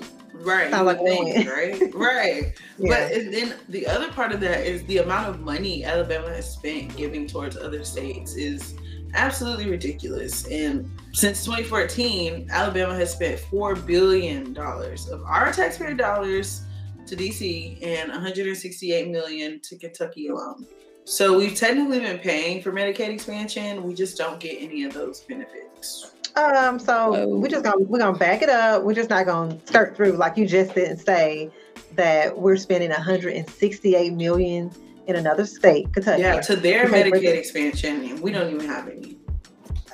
Right. 0.41 0.71
Sound 0.71 0.86
like 0.86 1.02
win, 1.02 1.47
right? 1.47 1.93
right. 1.93 2.54
yeah. 2.78 3.10
But 3.10 3.32
then 3.32 3.56
the 3.69 3.88
other 3.88 4.12
part 4.12 4.32
of 4.32 4.39
that 4.41 4.65
is 4.65 4.84
the 4.86 5.00
amount 5.00 5.30
of 5.30 5.41
money 5.41 5.84
Alabama 5.84 6.30
has 6.30 6.52
spent 6.52 6.95
giving 6.95 7.28
towards 7.28 7.58
other 7.58 7.84
states 7.84 8.36
is 8.36 8.76
absolutely 9.13 9.69
ridiculous. 9.69 10.45
And 10.47 10.89
since 11.13 11.43
2014, 11.43 12.50
Alabama 12.52 12.95
has 12.95 13.12
spent 13.12 13.39
four 13.39 13.76
billion 13.76 14.54
dollars 14.54 15.08
of 15.10 15.23
our 15.23 15.52
taxpayer 15.52 15.93
dollars 15.93 16.62
to 17.08 17.15
DC 17.15 17.84
and 17.86 18.12
168 18.12 19.10
million 19.10 19.60
to 19.62 19.78
Kentucky 19.78 20.28
alone. 20.28 20.65
So 21.06 21.38
we've 21.38 21.56
technically 21.56 22.02
been 22.02 22.19
paying 22.19 22.62
for 22.62 22.73
Medicaid 22.73 23.10
expansion. 23.10 23.82
We 23.84 23.93
just 23.93 24.17
don't 24.17 24.41
get 24.41 24.62
any 24.62 24.84
of 24.84 24.93
those 24.93 25.21
benefits. 25.21 26.12
Um, 26.38 26.78
so 26.78 27.28
we're 27.28 27.50
just 27.50 27.63
gonna 27.63 27.84
we're 27.84 27.97
gonna 27.97 28.17
back 28.17 28.43
it 28.43 28.50
up. 28.50 28.84
We're 28.84 28.93
just 28.93 29.10
not 29.10 29.26
gonna 29.26 29.58
skirt 29.65 29.95
through 29.95 30.13
like 30.13 30.38
you 30.38 30.47
just 30.47 30.76
didn't 30.76 31.00
say 31.00 31.50
that 31.95 32.38
we're 32.38 32.58
spending 32.58 32.91
168 32.91 34.13
million 34.13 34.71
in 35.08 35.15
another 35.15 35.45
state, 35.47 35.91
Kentucky. 35.93 36.21
Yeah, 36.21 36.39
to 36.41 36.56
their 36.56 36.86
Medicaid 36.86 37.36
expansion, 37.36 38.04
and 38.04 38.21
we 38.21 38.32
don't 38.32 38.54
even 38.54 38.67
have 38.67 38.88
any. 38.88 39.17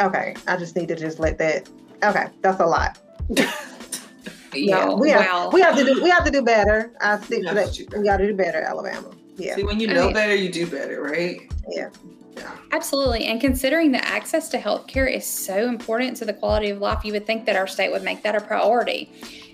Okay, 0.02 0.36
I 0.46 0.58
just 0.58 0.76
need 0.76 0.90
to 0.90 0.96
just 0.96 1.18
let 1.20 1.38
that. 1.38 1.70
Okay, 2.04 2.26
that's 2.42 2.60
a 2.60 2.66
lot. 2.66 3.00
yeah, 4.54 4.94
we 4.94 5.10
have 5.12 5.54
we 5.54 5.62
have 5.62 5.78
to 5.78 5.86
do 5.86 6.04
we 6.04 6.10
have 6.10 6.26
to 6.26 6.32
do 6.32 6.42
better. 6.42 6.92
I 7.00 7.20
stick 7.22 7.48
to 7.48 7.54
that. 7.54 7.78
We 7.98 8.04
got 8.04 8.18
to 8.18 8.28
do 8.28 8.36
better, 8.36 8.60
Alabama. 8.60 9.12
Yeah. 9.38 9.56
See, 9.56 9.64
when 9.64 9.80
you 9.80 9.88
know 9.88 10.12
better, 10.12 10.36
you 10.36 10.52
do 10.52 10.68
better, 10.68 11.02
right? 11.02 11.42
Yeah. 11.70 11.90
Yeah. 12.36 12.56
Absolutely. 12.72 13.26
And 13.26 13.39
considering 13.39 13.91
that 13.91 14.06
access 14.06 14.50
to 14.50 14.58
healthcare 14.58 15.12
is 15.12 15.26
so 15.26 15.67
important 15.67 16.17
to 16.17 16.26
the 16.26 16.34
quality 16.34 16.69
of 16.69 16.80
life, 16.80 17.04
you 17.04 17.13
would 17.13 17.26
think 17.26 17.46
that 17.46 17.56
our 17.56 17.67
state 17.67 17.91
would 17.91 18.04
make 18.04 18.24
that 18.24 18.36
a 18.36 18.41
priority. 18.41 19.12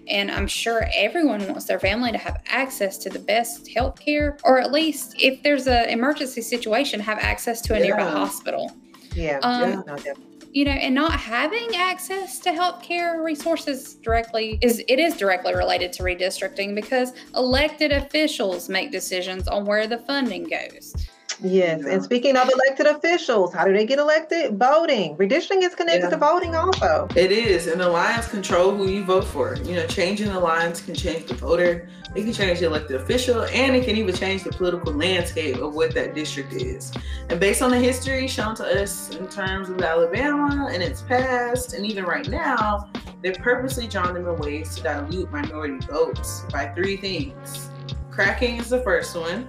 And 0.08 0.32
I'm 0.32 0.48
sure 0.48 0.90
everyone 0.96 1.46
wants 1.48 1.66
their 1.66 1.80
family 1.80 2.12
to 2.12 2.18
have 2.18 2.42
access 2.48 2.98
to 3.00 3.10
the 3.10 3.20
best 3.20 3.70
health 3.70 4.00
care, 4.00 4.38
or 4.44 4.60
at 4.60 4.72
least 4.72 5.16
if 5.20 5.44
there's 5.44 5.68
an 5.68 5.90
emergency 5.90 6.42
situation, 6.42 7.00
have 7.00 7.20
access 7.20 7.62
to 7.62 7.76
a 7.76 7.78
yeah. 7.78 7.86
nearby 7.86 8.10
hospital. 8.10 8.72
Yeah. 9.14 9.40
Um, 9.44 9.84
yeah 10.06 10.14
you 10.52 10.66
know, 10.66 10.72
and 10.72 10.96
not 10.96 11.12
having 11.12 11.76
access 11.76 12.40
to 12.40 12.50
healthcare 12.50 13.24
resources 13.24 13.96
directly 13.96 14.58
is 14.62 14.84
it 14.88 15.00
is 15.00 15.16
directly 15.16 15.56
related 15.56 15.94
to 15.94 16.04
redistricting 16.04 16.74
because 16.74 17.14
elected 17.36 17.92
officials 17.92 18.68
make 18.68 18.92
decisions 18.92 19.48
on 19.48 19.66
where 19.66 19.86
the 19.88 20.00
funding 20.00 20.46
goes. 20.46 20.96
Yes, 21.42 21.86
and 21.86 22.04
speaking 22.04 22.36
of 22.36 22.50
elected 22.50 22.86
officials, 22.86 23.54
how 23.54 23.66
do 23.66 23.72
they 23.72 23.86
get 23.86 23.98
elected? 23.98 24.58
Voting. 24.60 25.16
Redistricting 25.16 25.64
is 25.64 25.74
connected 25.74 26.04
yeah. 26.04 26.10
to 26.10 26.18
voting 26.18 26.56
also. 26.56 27.08
It 27.16 27.32
is, 27.32 27.68
and 27.68 27.80
the 27.80 27.88
lines 27.88 28.28
control 28.28 28.76
who 28.76 28.90
you 28.90 29.06
vote 29.06 29.24
for. 29.24 29.56
You 29.58 29.76
know, 29.76 29.88
changing 29.88 30.28
the 30.28 30.40
lines 30.40 30.82
can 30.82 30.96
change 30.96 31.28
the 31.28 31.36
voter, 31.36 31.88
it 32.16 32.24
can 32.24 32.34
change 32.34 32.60
the 32.60 32.66
elected 32.66 33.00
official, 33.00 33.44
and 33.44 33.74
it 33.76 33.86
can 33.86 33.96
even 33.96 34.14
change 34.14 34.44
the 34.44 34.52
political 34.52 34.92
landscape 34.92 35.58
of 35.58 35.74
what 35.74 35.94
that 35.94 36.14
district 36.14 36.52
is. 36.54 36.92
And 37.30 37.40
based 37.40 37.62
on 37.62 37.72
the 37.72 37.80
history 37.80 38.28
shown 38.28 38.56
to 38.56 38.82
us 38.82 39.16
in 39.16 39.28
terms 39.30 39.70
of 39.70 39.82
Alabama 39.82 40.70
and 40.72 40.84
its 40.84 41.04
past, 41.04 41.74
and 41.74 41.86
even 41.86 42.04
right 42.04 42.28
now, 42.28 42.90
they've 43.22 43.38
purposely 43.38 43.88
drawn 43.88 44.14
them 44.14 44.28
in 44.28 44.36
ways 44.38 44.76
to 44.76 44.84
dilute 44.84 45.32
minority 45.32 45.86
votes 45.88 46.44
by 46.52 46.68
three 46.76 46.98
things. 46.98 47.70
Cracking 48.12 48.58
is 48.58 48.70
the 48.70 48.82
first 48.82 49.16
one 49.16 49.48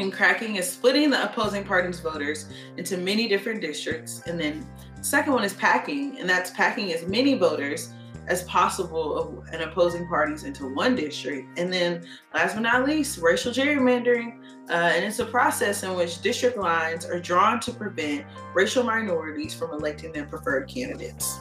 and 0.00 0.12
cracking 0.12 0.56
is 0.56 0.70
splitting 0.70 1.10
the 1.10 1.22
opposing 1.24 1.64
party's 1.64 2.00
voters 2.00 2.46
into 2.76 2.96
many 2.96 3.28
different 3.28 3.60
districts. 3.60 4.22
And 4.26 4.40
then 4.40 4.66
second 5.00 5.32
one 5.32 5.44
is 5.44 5.54
packing, 5.54 6.18
and 6.18 6.28
that's 6.28 6.50
packing 6.50 6.92
as 6.92 7.06
many 7.06 7.34
voters 7.34 7.92
as 8.26 8.44
possible 8.44 9.18
of 9.18 9.48
an 9.52 9.62
opposing 9.62 10.06
parties 10.06 10.44
into 10.44 10.72
one 10.72 10.94
district. 10.94 11.58
And 11.58 11.72
then 11.72 12.04
last 12.32 12.54
but 12.54 12.60
not 12.60 12.86
least, 12.86 13.18
racial 13.18 13.52
gerrymandering. 13.52 14.38
Uh, 14.68 14.92
and 14.94 15.04
it's 15.04 15.18
a 15.18 15.24
process 15.24 15.82
in 15.82 15.94
which 15.94 16.22
district 16.22 16.56
lines 16.56 17.04
are 17.04 17.18
drawn 17.18 17.58
to 17.60 17.72
prevent 17.72 18.24
racial 18.54 18.84
minorities 18.84 19.52
from 19.52 19.72
electing 19.72 20.12
their 20.12 20.26
preferred 20.26 20.68
candidates. 20.68 21.38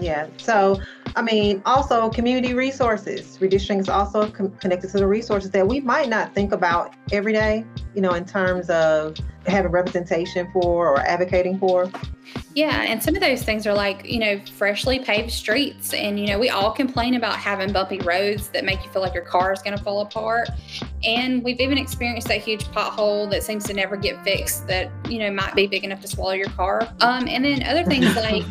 Yeah. 0.00 0.28
So, 0.38 0.80
I 1.16 1.22
mean, 1.22 1.62
also 1.64 2.10
community 2.10 2.54
resources. 2.54 3.38
Redistricting 3.38 3.80
is 3.80 3.88
also 3.88 4.30
com- 4.30 4.52
connected 4.58 4.90
to 4.90 4.98
the 4.98 5.06
resources 5.06 5.50
that 5.50 5.66
we 5.66 5.80
might 5.80 6.08
not 6.08 6.34
think 6.34 6.52
about 6.52 6.94
every 7.12 7.32
day, 7.32 7.64
you 7.94 8.00
know, 8.00 8.12
in 8.12 8.24
terms 8.24 8.70
of 8.70 9.16
having 9.46 9.70
representation 9.70 10.50
for 10.52 10.88
or 10.88 11.00
advocating 11.00 11.58
for. 11.58 11.90
Yeah, 12.58 12.82
and 12.82 13.00
some 13.00 13.14
of 13.14 13.20
those 13.20 13.44
things 13.44 13.68
are 13.68 13.72
like, 13.72 14.04
you 14.04 14.18
know, 14.18 14.40
freshly 14.56 14.98
paved 14.98 15.30
streets. 15.30 15.94
And, 15.94 16.18
you 16.18 16.26
know, 16.26 16.40
we 16.40 16.50
all 16.50 16.72
complain 16.72 17.14
about 17.14 17.36
having 17.36 17.72
bumpy 17.72 18.00
roads 18.00 18.48
that 18.48 18.64
make 18.64 18.82
you 18.84 18.90
feel 18.90 19.00
like 19.00 19.14
your 19.14 19.22
car 19.22 19.52
is 19.52 19.62
going 19.62 19.78
to 19.78 19.84
fall 19.84 20.00
apart. 20.00 20.48
And 21.04 21.44
we've 21.44 21.60
even 21.60 21.78
experienced 21.78 22.26
that 22.26 22.40
huge 22.40 22.64
pothole 22.64 23.30
that 23.30 23.44
seems 23.44 23.62
to 23.66 23.74
never 23.74 23.96
get 23.96 24.24
fixed 24.24 24.66
that, 24.66 24.90
you 25.08 25.20
know, 25.20 25.30
might 25.30 25.54
be 25.54 25.68
big 25.68 25.84
enough 25.84 26.00
to 26.00 26.08
swallow 26.08 26.32
your 26.32 26.50
car. 26.50 26.92
Um, 27.00 27.28
and 27.28 27.44
then 27.44 27.62
other 27.62 27.84
things 27.84 28.12
like, 28.16 28.44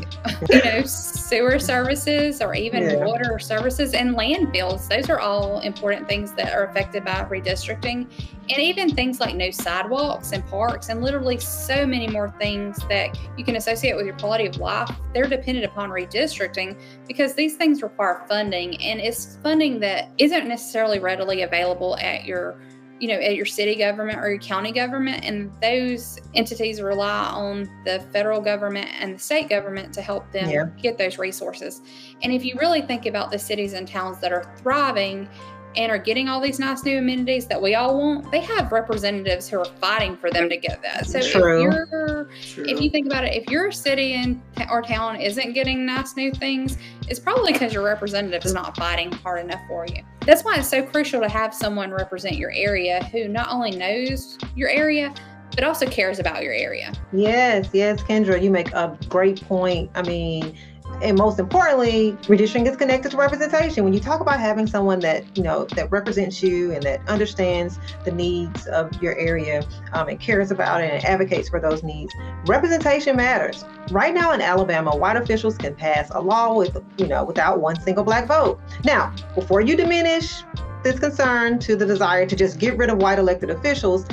you 0.50 0.64
know, 0.64 0.84
sewer 0.84 1.60
services 1.60 2.42
or 2.42 2.56
even 2.56 2.84
yeah. 2.84 3.04
water 3.04 3.38
services 3.40 3.94
and 3.94 4.16
landfills. 4.16 4.88
Those 4.88 5.10
are 5.10 5.20
all 5.20 5.60
important 5.60 6.08
things 6.08 6.32
that 6.36 6.54
are 6.54 6.64
affected 6.64 7.04
by 7.04 7.26
redistricting. 7.30 8.10
And 8.50 8.60
even 8.62 8.96
things 8.96 9.20
like 9.20 9.36
no 9.36 9.52
sidewalks 9.52 10.32
and 10.32 10.46
parks 10.48 10.88
and 10.88 11.02
literally 11.02 11.38
so 11.38 11.86
many 11.86 12.08
more 12.08 12.30
things 12.40 12.78
that 12.88 13.20
you 13.38 13.44
can 13.44 13.58
associate 13.58 13.97
with 13.98 14.06
your 14.06 14.16
quality 14.18 14.46
of 14.46 14.58
life, 14.58 14.90
they're 15.14 15.28
dependent 15.28 15.66
upon 15.66 15.90
redistricting 15.90 16.80
because 17.08 17.34
these 17.34 17.56
things 17.56 17.82
require 17.82 18.26
funding 18.30 18.82
and 18.82 19.00
it's 19.00 19.38
funding 19.44 19.80
that 19.82 20.12
isn't 20.18 20.48
necessarily 20.48 21.00
readily 21.00 21.42
available 21.42 21.98
at 21.98 22.26
your 22.26 22.60
you 23.00 23.08
know 23.08 23.16
at 23.16 23.36
your 23.36 23.46
city 23.46 23.76
government 23.76 24.18
or 24.20 24.30
your 24.30 24.40
county 24.40 24.72
government 24.72 25.24
and 25.24 25.52
those 25.62 26.20
entities 26.34 26.82
rely 26.82 27.26
on 27.26 27.70
the 27.86 28.00
federal 28.12 28.42
government 28.42 28.90
and 29.00 29.16
the 29.16 29.20
state 29.20 29.50
government 29.50 29.94
to 29.94 30.02
help 30.02 30.32
them 30.32 30.50
yeah. 30.50 30.66
get 30.82 30.98
those 30.98 31.20
resources 31.20 31.82
and 32.24 32.34
if 32.34 32.44
you 32.44 32.56
really 32.60 32.82
think 32.82 33.06
about 33.06 33.30
the 33.30 33.38
cities 33.38 33.74
and 33.74 33.88
towns 33.88 34.20
that 34.20 34.32
are 34.32 34.52
thriving 34.58 35.30
and 35.76 35.92
are 35.92 35.98
getting 35.98 36.28
all 36.28 36.42
these 36.42 36.60
nice 36.60 36.84
new 36.84 36.98
amenities 36.98 37.46
that 37.48 37.62
we 37.62 37.76
all 37.76 37.98
want, 37.98 38.32
they 38.32 38.40
have 38.42 38.72
representatives 38.72 39.48
who 39.48 39.60
are 39.60 39.66
fighting 39.66 40.18
for 40.18 40.32
them 40.32 40.50
to 40.50 40.58
get 40.58 40.82
that. 40.82 41.06
So 41.06 41.22
True. 41.22 41.58
if 41.58 41.64
you're, 41.64 42.30
True. 42.42 42.66
if 42.68 42.82
you 42.82 42.90
think 42.90 43.06
about 43.06 43.24
it, 43.26 43.36
if 43.36 43.50
your 43.50 43.72
city 43.72 44.14
and 44.14 44.42
or 44.72 44.82
town 44.82 45.22
isn't 45.22 45.54
getting 45.54 45.86
nice 45.86 46.16
new 46.16 46.32
things, 46.32 46.78
it's 47.08 47.20
probably 47.20 47.54
because 47.54 47.74
your 47.74 47.84
representative 47.84 48.44
is 48.46 48.54
not 48.54 48.76
fighting 48.76 49.12
hard 49.12 49.40
enough 49.46 49.62
for 49.68 49.86
you. 49.86 50.02
That's 50.22 50.44
why 50.44 50.58
it's 50.58 50.70
so 50.70 50.84
crucial 50.84 51.22
to 51.22 51.30
have 51.30 51.54
someone 51.54 51.92
represent 51.92 52.36
your 52.38 52.52
area 52.52 53.04
who 53.06 53.28
not 53.28 53.50
only 53.50 53.72
knows 53.72 54.38
your 54.56 54.70
area, 54.70 55.14
but 55.56 55.64
also 55.64 55.88
cares 55.88 56.20
about 56.20 56.44
your 56.44 56.54
area. 56.54 56.92
Yes, 57.14 57.70
yes, 57.74 58.02
Kendra, 58.04 58.42
you 58.42 58.52
make 58.52 58.72
a 58.74 58.98
great 59.10 59.42
point. 59.42 59.90
I 59.96 60.02
mean, 60.04 60.56
and 61.02 61.18
most 61.18 61.40
importantly, 61.40 62.18
redistricting 62.24 62.68
is 62.68 62.76
connected 62.76 63.12
to 63.12 63.18
representation. 63.18 63.84
When 63.84 63.94
you 63.94 64.00
talk 64.00 64.20
about 64.20 64.40
having 64.40 64.68
someone 64.68 65.00
that 65.02 65.38
you 65.38 65.44
know 65.44 65.66
that 65.76 65.92
represents 65.92 66.42
you 66.42 66.72
and 66.72 66.84
that 66.84 67.08
understands 67.08 67.80
the 68.04 68.12
needs 68.12 68.66
of 68.68 69.02
your 69.02 69.16
area 69.18 69.64
um, 69.94 70.08
and 70.08 70.20
cares 70.20 70.52
about 70.52 70.82
it 70.82 70.92
and 70.92 71.06
advocates 71.06 71.50
for 71.50 71.60
those 71.60 71.84
needs, 71.84 72.14
representation 72.46 73.16
matters. 73.16 73.64
Right 73.92 74.14
now 74.14 74.32
in 74.32 74.42
Alabama, 74.42 74.96
white 74.96 75.18
officials 75.18 75.58
can 75.58 75.76
pass 75.76 76.10
a 76.12 76.20
law 76.20 76.56
with 76.56 76.78
you 76.98 77.08
know 77.08 77.24
without 77.24 77.60
one 77.60 77.80
single 77.80 78.04
black 78.04 78.28
vote. 78.28 78.60
Now, 78.84 79.14
before 79.36 79.62
you 79.62 79.76
diminish 79.76 80.44
this 80.84 81.00
concern 81.00 81.60
to 81.60 81.76
the 81.76 81.86
desire 81.86 82.26
to 82.26 82.36
just 82.36 82.60
get 82.60 82.78
rid 82.78 82.90
of 82.90 82.98
white 82.98 83.20
elected 83.20 83.50
officials, 83.50 84.06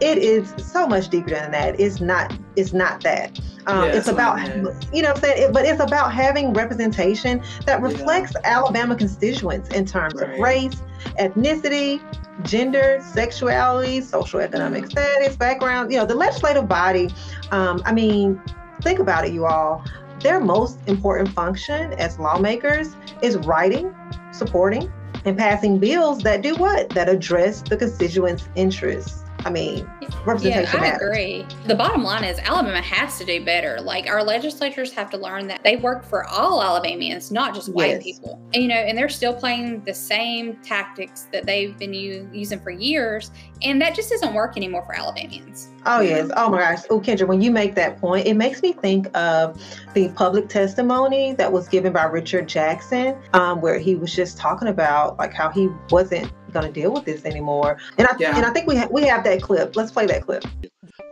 it 0.00 0.18
is 0.18 0.54
so 0.58 0.86
much 0.86 1.08
deeper 1.08 1.30
than 1.30 1.50
that. 1.50 1.78
It's 1.80 2.00
not. 2.00 2.36
It's 2.56 2.72
not 2.72 3.02
that. 3.02 3.38
Um, 3.66 3.84
yeah, 3.84 3.96
it's 3.96 4.08
about 4.08 4.38
you 4.94 5.02
know 5.02 5.10
I'm 5.10 5.16
saying. 5.16 5.42
It, 5.42 5.52
but 5.52 5.64
it's 5.64 5.80
about 5.80 6.12
having 6.12 6.52
representation 6.52 7.42
that 7.66 7.82
reflects 7.82 8.32
yeah. 8.34 8.58
Alabama 8.58 8.96
constituents 8.96 9.70
in 9.70 9.84
terms 9.84 10.14
right. 10.14 10.30
of 10.30 10.38
race, 10.38 10.82
ethnicity, 11.18 12.00
gender, 12.44 13.00
sexuality, 13.04 14.00
social 14.00 14.40
economic 14.40 14.84
mm-hmm. 14.84 14.90
status, 14.90 15.36
background. 15.36 15.90
You 15.90 15.98
know, 15.98 16.06
the 16.06 16.14
legislative 16.14 16.68
body. 16.68 17.10
Um, 17.50 17.82
I 17.84 17.92
mean, 17.92 18.40
think 18.82 18.98
about 19.00 19.26
it, 19.26 19.32
you 19.32 19.46
all. 19.46 19.84
Their 20.20 20.40
most 20.40 20.78
important 20.86 21.28
function 21.30 21.92
as 21.94 22.18
lawmakers 22.18 22.96
is 23.22 23.36
writing, 23.38 23.94
supporting, 24.32 24.92
and 25.24 25.36
passing 25.36 25.78
bills 25.78 26.22
that 26.22 26.42
do 26.42 26.54
what? 26.56 26.88
That 26.90 27.08
address 27.08 27.62
the 27.62 27.76
constituents' 27.76 28.48
interests. 28.56 29.24
I 29.48 29.50
mean, 29.50 29.90
representation 30.26 30.64
yeah, 30.74 30.78
I 30.78 30.90
matters. 30.90 31.08
agree. 31.08 31.46
The 31.66 31.74
bottom 31.74 32.04
line 32.04 32.22
is 32.22 32.38
Alabama 32.40 32.82
has 32.82 33.16
to 33.16 33.24
do 33.24 33.42
better. 33.42 33.80
Like 33.80 34.06
our 34.06 34.22
legislatures 34.22 34.92
have 34.92 35.08
to 35.08 35.16
learn 35.16 35.46
that 35.46 35.62
they 35.64 35.76
work 35.76 36.04
for 36.04 36.24
all 36.26 36.62
Alabamians, 36.62 37.32
not 37.32 37.54
just 37.54 37.72
white 37.72 37.92
Yes. 37.92 38.02
people. 38.02 38.38
And, 38.52 38.62
you 38.62 38.68
know, 38.68 38.74
and 38.74 38.96
they're 38.96 39.08
still 39.08 39.32
playing 39.32 39.82
the 39.84 39.94
same 39.94 40.56
tactics 40.56 41.28
that 41.32 41.46
they've 41.46 41.74
been 41.78 41.94
u- 41.94 42.28
using 42.30 42.60
for 42.60 42.70
years, 42.70 43.30
and 43.62 43.80
that 43.80 43.94
just 43.94 44.10
doesn't 44.10 44.34
work 44.34 44.58
anymore 44.58 44.84
for 44.84 44.94
Alabamians. 44.94 45.68
Oh 45.86 46.00
yes. 46.02 46.30
Oh 46.36 46.50
my 46.50 46.58
gosh. 46.58 46.80
Oh 46.90 47.00
Kendra, 47.00 47.26
when 47.26 47.40
you 47.40 47.50
make 47.50 47.74
that 47.76 47.98
point, 47.98 48.26
it 48.26 48.34
makes 48.34 48.60
me 48.62 48.74
think 48.74 49.08
of 49.16 49.58
the 49.94 50.10
public 50.10 50.50
testimony 50.50 51.32
that 51.36 51.50
was 51.50 51.68
given 51.68 51.94
by 51.94 52.04
Richard 52.04 52.48
Jackson, 52.48 53.16
um, 53.32 53.62
where 53.62 53.78
he 53.78 53.94
was 53.94 54.14
just 54.14 54.36
talking 54.36 54.68
about 54.68 55.16
like 55.16 55.32
how 55.32 55.48
he 55.48 55.70
wasn't 55.90 56.30
going 56.52 56.66
to 56.66 56.72
deal 56.72 56.92
with 56.92 57.04
this 57.04 57.24
anymore. 57.24 57.78
And 57.98 58.06
I 58.06 58.14
Yeah. 58.18 58.36
and 58.36 58.44
I 58.44 58.50
think 58.50 58.66
we 58.66 58.76
ha- 58.76 58.88
we 58.90 59.02
have 59.04 59.24
that 59.24 59.42
clip. 59.42 59.76
Let's 59.76 59.90
play 59.92 60.06
that 60.06 60.22
clip. 60.22 60.44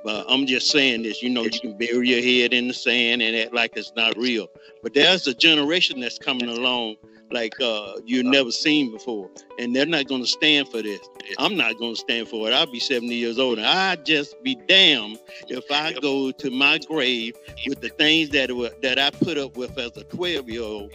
But 0.05 0.25
I'm 0.29 0.47
just 0.47 0.71
saying 0.71 1.03
this, 1.03 1.23
you 1.23 1.31
know, 1.31 1.43
you 1.43 1.59
can 1.61 1.77
bury 1.77 2.09
your 2.09 2.23
head 2.23 2.55
in 2.55 2.69
the 2.69 2.75
sand 2.75 3.23
and 3.23 3.37
act 3.37 3.53
like 3.53 3.73
it's 3.77 3.93
not 3.97 4.17
real. 4.17 4.47
But 4.83 4.95
there's 4.95 5.27
a 5.27 5.35
generation 5.35 6.01
that's 6.01 6.19
coming 6.19 6.49
along 6.49 6.97
like 7.33 7.53
uh 7.61 7.95
you've 8.05 8.27
never 8.27 8.53
seen 8.53 8.93
before. 8.93 9.29
And 9.59 9.75
they're 9.75 9.85
not 9.85 10.07
gonna 10.07 10.27
stand 10.27 10.69
for 10.69 10.81
this. 10.81 11.01
I'm 11.39 11.57
not 11.57 11.77
gonna 11.81 11.97
stand 11.97 12.29
for 12.29 12.49
it. 12.49 12.53
I'll 12.55 12.71
be 12.71 12.79
70 12.79 13.13
years 13.13 13.39
old 13.41 13.59
and 13.59 13.67
I'd 13.67 14.07
just 14.07 14.41
be 14.45 14.55
damned 14.69 15.19
if 15.49 15.65
I 15.73 15.93
go 15.95 16.31
to 16.31 16.51
my 16.53 16.79
grave 16.89 17.35
with 17.67 17.81
the 17.81 17.89
things 17.89 18.31
that 18.31 18.53
were 18.53 18.71
that 18.83 19.01
I 19.01 19.11
put 19.11 19.39
up 19.39 19.57
with 19.57 19.77
as 19.77 19.97
a 19.97 20.05
12 20.05 20.49
year 20.49 20.63
old 20.63 20.93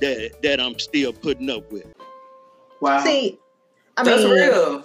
that 0.00 0.40
that 0.42 0.58
I'm 0.58 0.78
still 0.78 1.12
putting 1.12 1.50
up 1.50 1.70
with. 1.70 1.84
Wow. 2.80 3.04
See, 3.04 3.38
I 3.96 4.02
That's 4.02 4.22
mean, 4.22 4.32
real. 4.32 4.84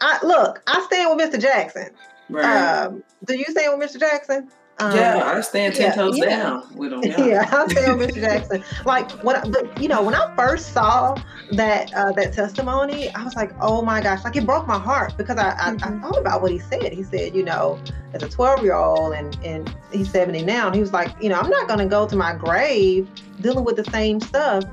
I 0.00 0.18
look, 0.22 0.62
I 0.66 0.84
stand 0.86 1.16
with 1.16 1.32
Mr. 1.32 1.40
Jackson. 1.40 1.90
Right. 2.28 2.44
Um, 2.44 3.02
do 3.24 3.36
you 3.36 3.44
stand 3.44 3.78
with 3.78 3.90
Mr. 3.90 4.00
Jackson? 4.00 4.50
Um, 4.78 4.94
yeah, 4.94 5.22
I 5.24 5.40
stand 5.40 5.74
ten 5.74 5.86
yeah, 5.86 5.94
toes 5.94 6.18
yeah. 6.18 6.24
down 6.26 6.76
with 6.76 6.90
them. 6.90 7.00
Yeah. 7.04 7.24
yeah, 7.24 7.50
I 7.50 7.66
stand 7.66 7.98
with 7.98 8.10
Mr. 8.10 8.20
Jackson. 8.20 8.62
Like 8.84 9.10
when, 9.22 9.36
I, 9.36 9.48
but, 9.48 9.80
you 9.80 9.88
know, 9.88 10.02
when 10.02 10.14
I 10.14 10.34
first 10.36 10.74
saw 10.74 11.16
that 11.52 11.94
uh, 11.94 12.12
that 12.12 12.34
testimony, 12.34 13.08
I 13.14 13.24
was 13.24 13.34
like, 13.36 13.52
oh 13.60 13.80
my 13.80 14.02
gosh, 14.02 14.22
like 14.22 14.36
it 14.36 14.44
broke 14.44 14.66
my 14.66 14.78
heart 14.78 15.16
because 15.16 15.38
I, 15.38 15.50
I, 15.52 15.76
I 15.80 15.98
thought 16.00 16.18
about 16.18 16.42
what 16.42 16.52
he 16.52 16.58
said. 16.58 16.92
He 16.92 17.04
said, 17.04 17.34
you 17.34 17.42
know, 17.42 17.78
as 18.12 18.22
a 18.22 18.28
12 18.28 18.62
year 18.62 18.74
old 18.74 19.14
and 19.14 19.38
and 19.42 19.74
he's 19.92 20.10
70 20.10 20.44
now, 20.44 20.66
and 20.66 20.74
he 20.74 20.82
was 20.82 20.92
like, 20.92 21.10
you 21.22 21.30
know, 21.30 21.40
I'm 21.40 21.50
not 21.50 21.68
going 21.68 21.80
to 21.80 21.86
go 21.86 22.06
to 22.06 22.16
my 22.16 22.34
grave 22.34 23.08
dealing 23.40 23.64
with 23.64 23.76
the 23.76 23.90
same 23.90 24.20
stuff. 24.20 24.64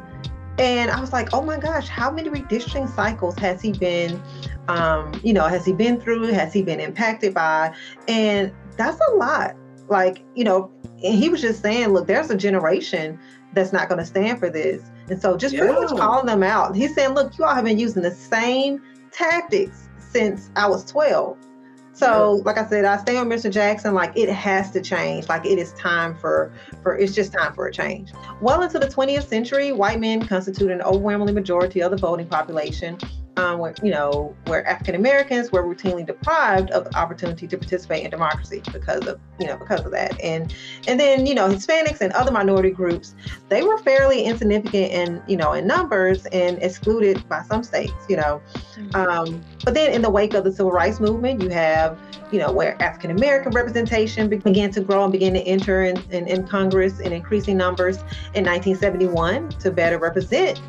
And 0.59 0.91
I 0.91 0.99
was 1.01 1.11
like, 1.11 1.29
oh 1.33 1.41
my 1.41 1.57
gosh, 1.57 1.87
how 1.87 2.11
many 2.11 2.29
redistricting 2.29 2.93
cycles 2.93 3.37
has 3.39 3.61
he 3.61 3.71
been? 3.71 4.21
Um, 4.67 5.19
you 5.23 5.33
know, 5.33 5.47
has 5.47 5.65
he 5.65 5.73
been 5.73 5.99
through? 5.99 6.27
Has 6.27 6.53
he 6.53 6.61
been 6.61 6.79
impacted 6.79 7.33
by? 7.33 7.75
And 8.07 8.53
that's 8.77 8.99
a 9.09 9.15
lot. 9.15 9.55
Like, 9.89 10.23
you 10.35 10.43
know, 10.43 10.71
and 11.03 11.15
he 11.15 11.29
was 11.29 11.41
just 11.41 11.61
saying, 11.61 11.89
look, 11.89 12.07
there's 12.07 12.29
a 12.29 12.37
generation 12.37 13.19
that's 13.53 13.73
not 13.73 13.89
going 13.89 13.99
to 13.99 14.05
stand 14.05 14.39
for 14.39 14.49
this. 14.49 14.83
And 15.09 15.21
so 15.21 15.35
just 15.37 15.55
pretty 15.55 15.73
much 15.73 15.89
calling 15.89 16.25
them 16.25 16.43
out. 16.43 16.75
He's 16.75 16.95
saying, 16.95 17.13
look, 17.13 17.37
you 17.37 17.45
all 17.45 17.53
have 17.53 17.65
been 17.65 17.79
using 17.79 18.01
the 18.01 18.11
same 18.11 18.81
tactics 19.11 19.89
since 19.97 20.49
I 20.55 20.67
was 20.67 20.85
12. 20.85 21.37
So, 21.93 22.41
like 22.43 22.57
I 22.57 22.65
said, 22.65 22.85
I 22.85 22.97
stay 22.97 23.17
on 23.17 23.29
Mr. 23.29 23.51
Jackson. 23.51 23.93
Like 23.93 24.17
it 24.17 24.29
has 24.29 24.71
to 24.71 24.81
change. 24.81 25.29
Like 25.29 25.45
it 25.45 25.59
is 25.59 25.73
time 25.73 26.15
for 26.15 26.51
for 26.81 26.97
it's 26.97 27.13
just 27.13 27.31
time 27.31 27.53
for 27.53 27.67
a 27.67 27.71
change. 27.71 28.11
Well 28.41 28.63
into 28.63 28.79
the 28.79 28.87
20th 28.87 29.27
century, 29.27 29.71
white 29.71 29.99
men 29.99 30.25
constitute 30.25 30.71
an 30.71 30.81
overwhelming 30.81 31.35
majority 31.35 31.81
of 31.81 31.91
the 31.91 31.97
voting 31.97 32.27
population. 32.27 32.97
Um, 33.35 33.57
where 33.57 33.73
you 33.81 33.89
know 33.89 34.35
where 34.45 34.65
African 34.67 34.93
Americans 34.93 35.51
were 35.51 35.63
routinely 35.63 36.05
deprived 36.05 36.69
of 36.69 36.85
the 36.85 36.95
opportunity 36.95 37.47
to 37.47 37.57
participate 37.57 38.03
in 38.03 38.11
democracy 38.11 38.61
because 38.71 39.07
of 39.07 39.19
you 39.39 39.47
know 39.47 39.57
because 39.57 39.81
of 39.81 39.91
that, 39.91 40.19
and 40.21 40.53
and 40.87 40.99
then 40.99 41.25
you 41.25 41.33
know 41.33 41.47
Hispanics 41.47 42.01
and 42.01 42.13
other 42.13 42.31
minority 42.31 42.69
groups 42.69 43.15
they 43.49 43.63
were 43.63 43.77
fairly 43.79 44.23
insignificant 44.23 44.91
in 44.91 45.23
you 45.27 45.35
know 45.35 45.53
in 45.53 45.65
numbers 45.65 46.25
and 46.27 46.61
excluded 46.61 47.27
by 47.27 47.41
some 47.43 47.63
states. 47.63 47.93
You 48.07 48.17
know, 48.17 48.41
um, 48.93 49.41
but 49.63 49.73
then 49.73 49.93
in 49.93 50.01
the 50.01 50.09
wake 50.09 50.33
of 50.33 50.43
the 50.43 50.51
civil 50.51 50.71
rights 50.71 50.99
movement, 50.99 51.41
you 51.41 51.49
have, 51.49 51.97
you 52.31 52.39
know, 52.39 52.51
where 52.51 52.81
African 52.81 53.11
American 53.11 53.51
representation 53.51 54.29
began 54.29 54.71
to 54.71 54.81
grow 54.81 55.03
and 55.03 55.11
begin 55.11 55.33
to 55.33 55.41
enter 55.41 55.83
in, 55.83 55.97
in, 56.11 56.27
in 56.27 56.47
Congress 56.47 56.99
in 56.99 57.11
increasing 57.11 57.57
numbers 57.57 57.97
in 58.33 58.45
1971 58.45 59.49
to 59.49 59.71
better 59.71 59.97
represent 59.97 60.61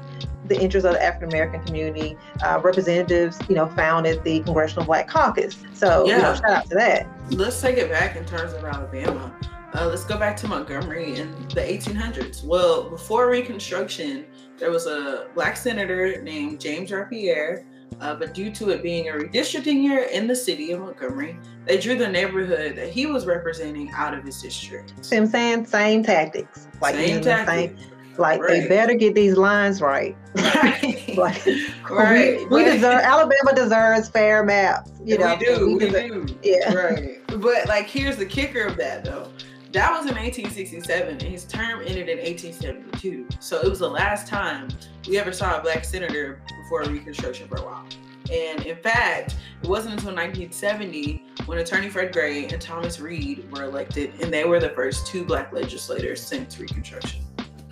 the 0.46 0.60
interests 0.60 0.86
of 0.86 0.94
the 0.94 1.02
African 1.02 1.28
American 1.30 1.62
community. 1.64 2.16
Uh, 2.44 2.60
representatives, 2.62 3.38
you 3.48 3.54
know, 3.54 3.66
founded 3.68 4.22
the 4.24 4.40
Congressional 4.40 4.84
Black 4.84 5.08
Caucus. 5.08 5.56
So, 5.72 6.04
you 6.06 6.12
know, 6.12 6.18
Yeah. 6.18 6.34
shout 6.34 6.50
out 6.50 6.68
to 6.70 6.74
that. 6.76 7.06
Let's 7.30 7.60
take 7.60 7.78
it 7.78 7.90
back 7.90 8.16
in 8.16 8.24
terms 8.24 8.52
of 8.52 8.64
Alabama. 8.64 9.32
Uh, 9.74 9.86
let's 9.88 10.04
go 10.04 10.16
back 10.16 10.36
to 10.36 10.46
Montgomery 10.46 11.16
in 11.16 11.32
the 11.54 11.60
1800s. 11.60 12.44
Well, 12.44 12.90
before 12.90 13.28
Reconstruction, 13.28 14.24
there 14.58 14.70
was 14.70 14.86
a 14.86 15.26
black 15.34 15.56
senator 15.56 16.22
named 16.22 16.60
James 16.60 16.92
Rapierre, 16.92 17.64
uh, 18.00 18.14
but 18.14 18.34
due 18.34 18.52
to 18.52 18.70
it 18.70 18.84
being 18.84 19.08
a 19.08 19.12
redistricting 19.12 19.82
year 19.82 20.04
in 20.12 20.28
the 20.28 20.36
city 20.36 20.70
of 20.70 20.80
Montgomery, 20.80 21.36
they 21.66 21.76
drew 21.78 21.96
the 21.96 22.06
neighborhood 22.06 22.76
that 22.76 22.90
he 22.90 23.06
was 23.06 23.26
representing 23.26 23.90
out 23.96 24.14
of 24.14 24.22
his 24.22 24.40
district. 24.40 24.92
See 25.04 25.16
what 25.16 25.22
I'm 25.24 25.28
saying? 25.30 25.66
Same 25.66 26.04
tactics. 26.04 26.68
Like, 26.80 26.94
Same 26.94 27.08
using 27.08 27.22
the 27.24 27.72
like 28.18 28.40
they 28.46 28.66
better 28.68 28.94
get 28.94 29.14
these 29.14 29.36
lines 29.36 29.80
right. 29.80 30.16
Right. 30.34 31.00
Like, 31.14 31.46
right. 31.88 32.38
We, 32.50 32.64
we 32.64 32.64
deserve, 32.64 33.00
Alabama 33.02 33.54
deserves 33.54 34.08
fair 34.08 34.42
maps. 34.42 34.90
You 35.04 35.16
know, 35.16 35.36
we 35.38 35.46
do. 35.46 35.76
We, 35.76 35.78
deserve- 35.78 36.26
do. 36.26 36.38
Yeah. 36.42 36.74
Right. 36.74 37.20
But 37.28 37.68
like, 37.68 37.86
here's 37.86 38.16
the 38.16 38.26
kicker 38.26 38.64
of 38.64 38.76
that 38.78 39.04
though. 39.04 39.30
That 39.70 39.90
was 39.90 40.02
in 40.02 40.14
1867, 40.14 41.08
and 41.08 41.22
his 41.22 41.44
term 41.44 41.80
ended 41.80 42.08
in 42.08 42.18
1872. 42.18 43.26
So 43.40 43.60
it 43.60 43.68
was 43.68 43.80
the 43.80 43.88
last 43.90 44.28
time 44.28 44.68
we 45.08 45.18
ever 45.18 45.32
saw 45.32 45.58
a 45.58 45.60
black 45.62 45.84
senator 45.84 46.40
before 46.62 46.84
Reconstruction 46.84 47.48
for 47.48 47.56
a 47.56 47.62
while. 47.64 47.84
And 48.30 48.64
in 48.64 48.76
fact, 48.76 49.36
it 49.62 49.68
wasn't 49.68 49.94
until 49.94 50.14
1970 50.14 51.26
when 51.46 51.58
Attorney 51.58 51.90
Fred 51.90 52.12
Gray 52.12 52.46
and 52.46 52.60
Thomas 52.60 53.00
Reed 53.00 53.50
were 53.52 53.64
elected, 53.64 54.12
and 54.20 54.32
they 54.32 54.44
were 54.44 54.60
the 54.60 54.70
first 54.70 55.06
two 55.06 55.24
black 55.24 55.52
legislators 55.52 56.22
since 56.22 56.58
Reconstruction. 56.58 57.22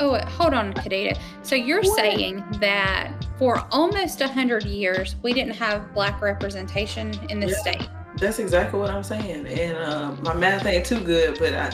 Oh, 0.00 0.18
hold 0.18 0.54
on, 0.54 0.72
Kadita. 0.72 1.18
So 1.42 1.54
you're 1.54 1.82
What? 1.82 1.96
saying 1.96 2.44
that 2.60 3.12
for 3.38 3.64
almost 3.70 4.20
a 4.20 4.28
hundred 4.28 4.64
years 4.64 5.16
we 5.22 5.32
didn't 5.32 5.54
have 5.54 5.92
black 5.94 6.20
representation 6.20 7.12
in 7.28 7.40
this 7.40 7.52
Yeah. 7.64 7.72
state? 7.72 7.88
That's 8.18 8.38
exactly 8.38 8.78
what 8.78 8.90
I'm 8.90 9.02
saying. 9.02 9.46
And 9.46 9.76
uh, 9.76 10.12
my 10.22 10.34
math 10.34 10.66
ain't 10.66 10.84
too 10.86 11.00
good, 11.00 11.38
but 11.38 11.54
I, 11.54 11.70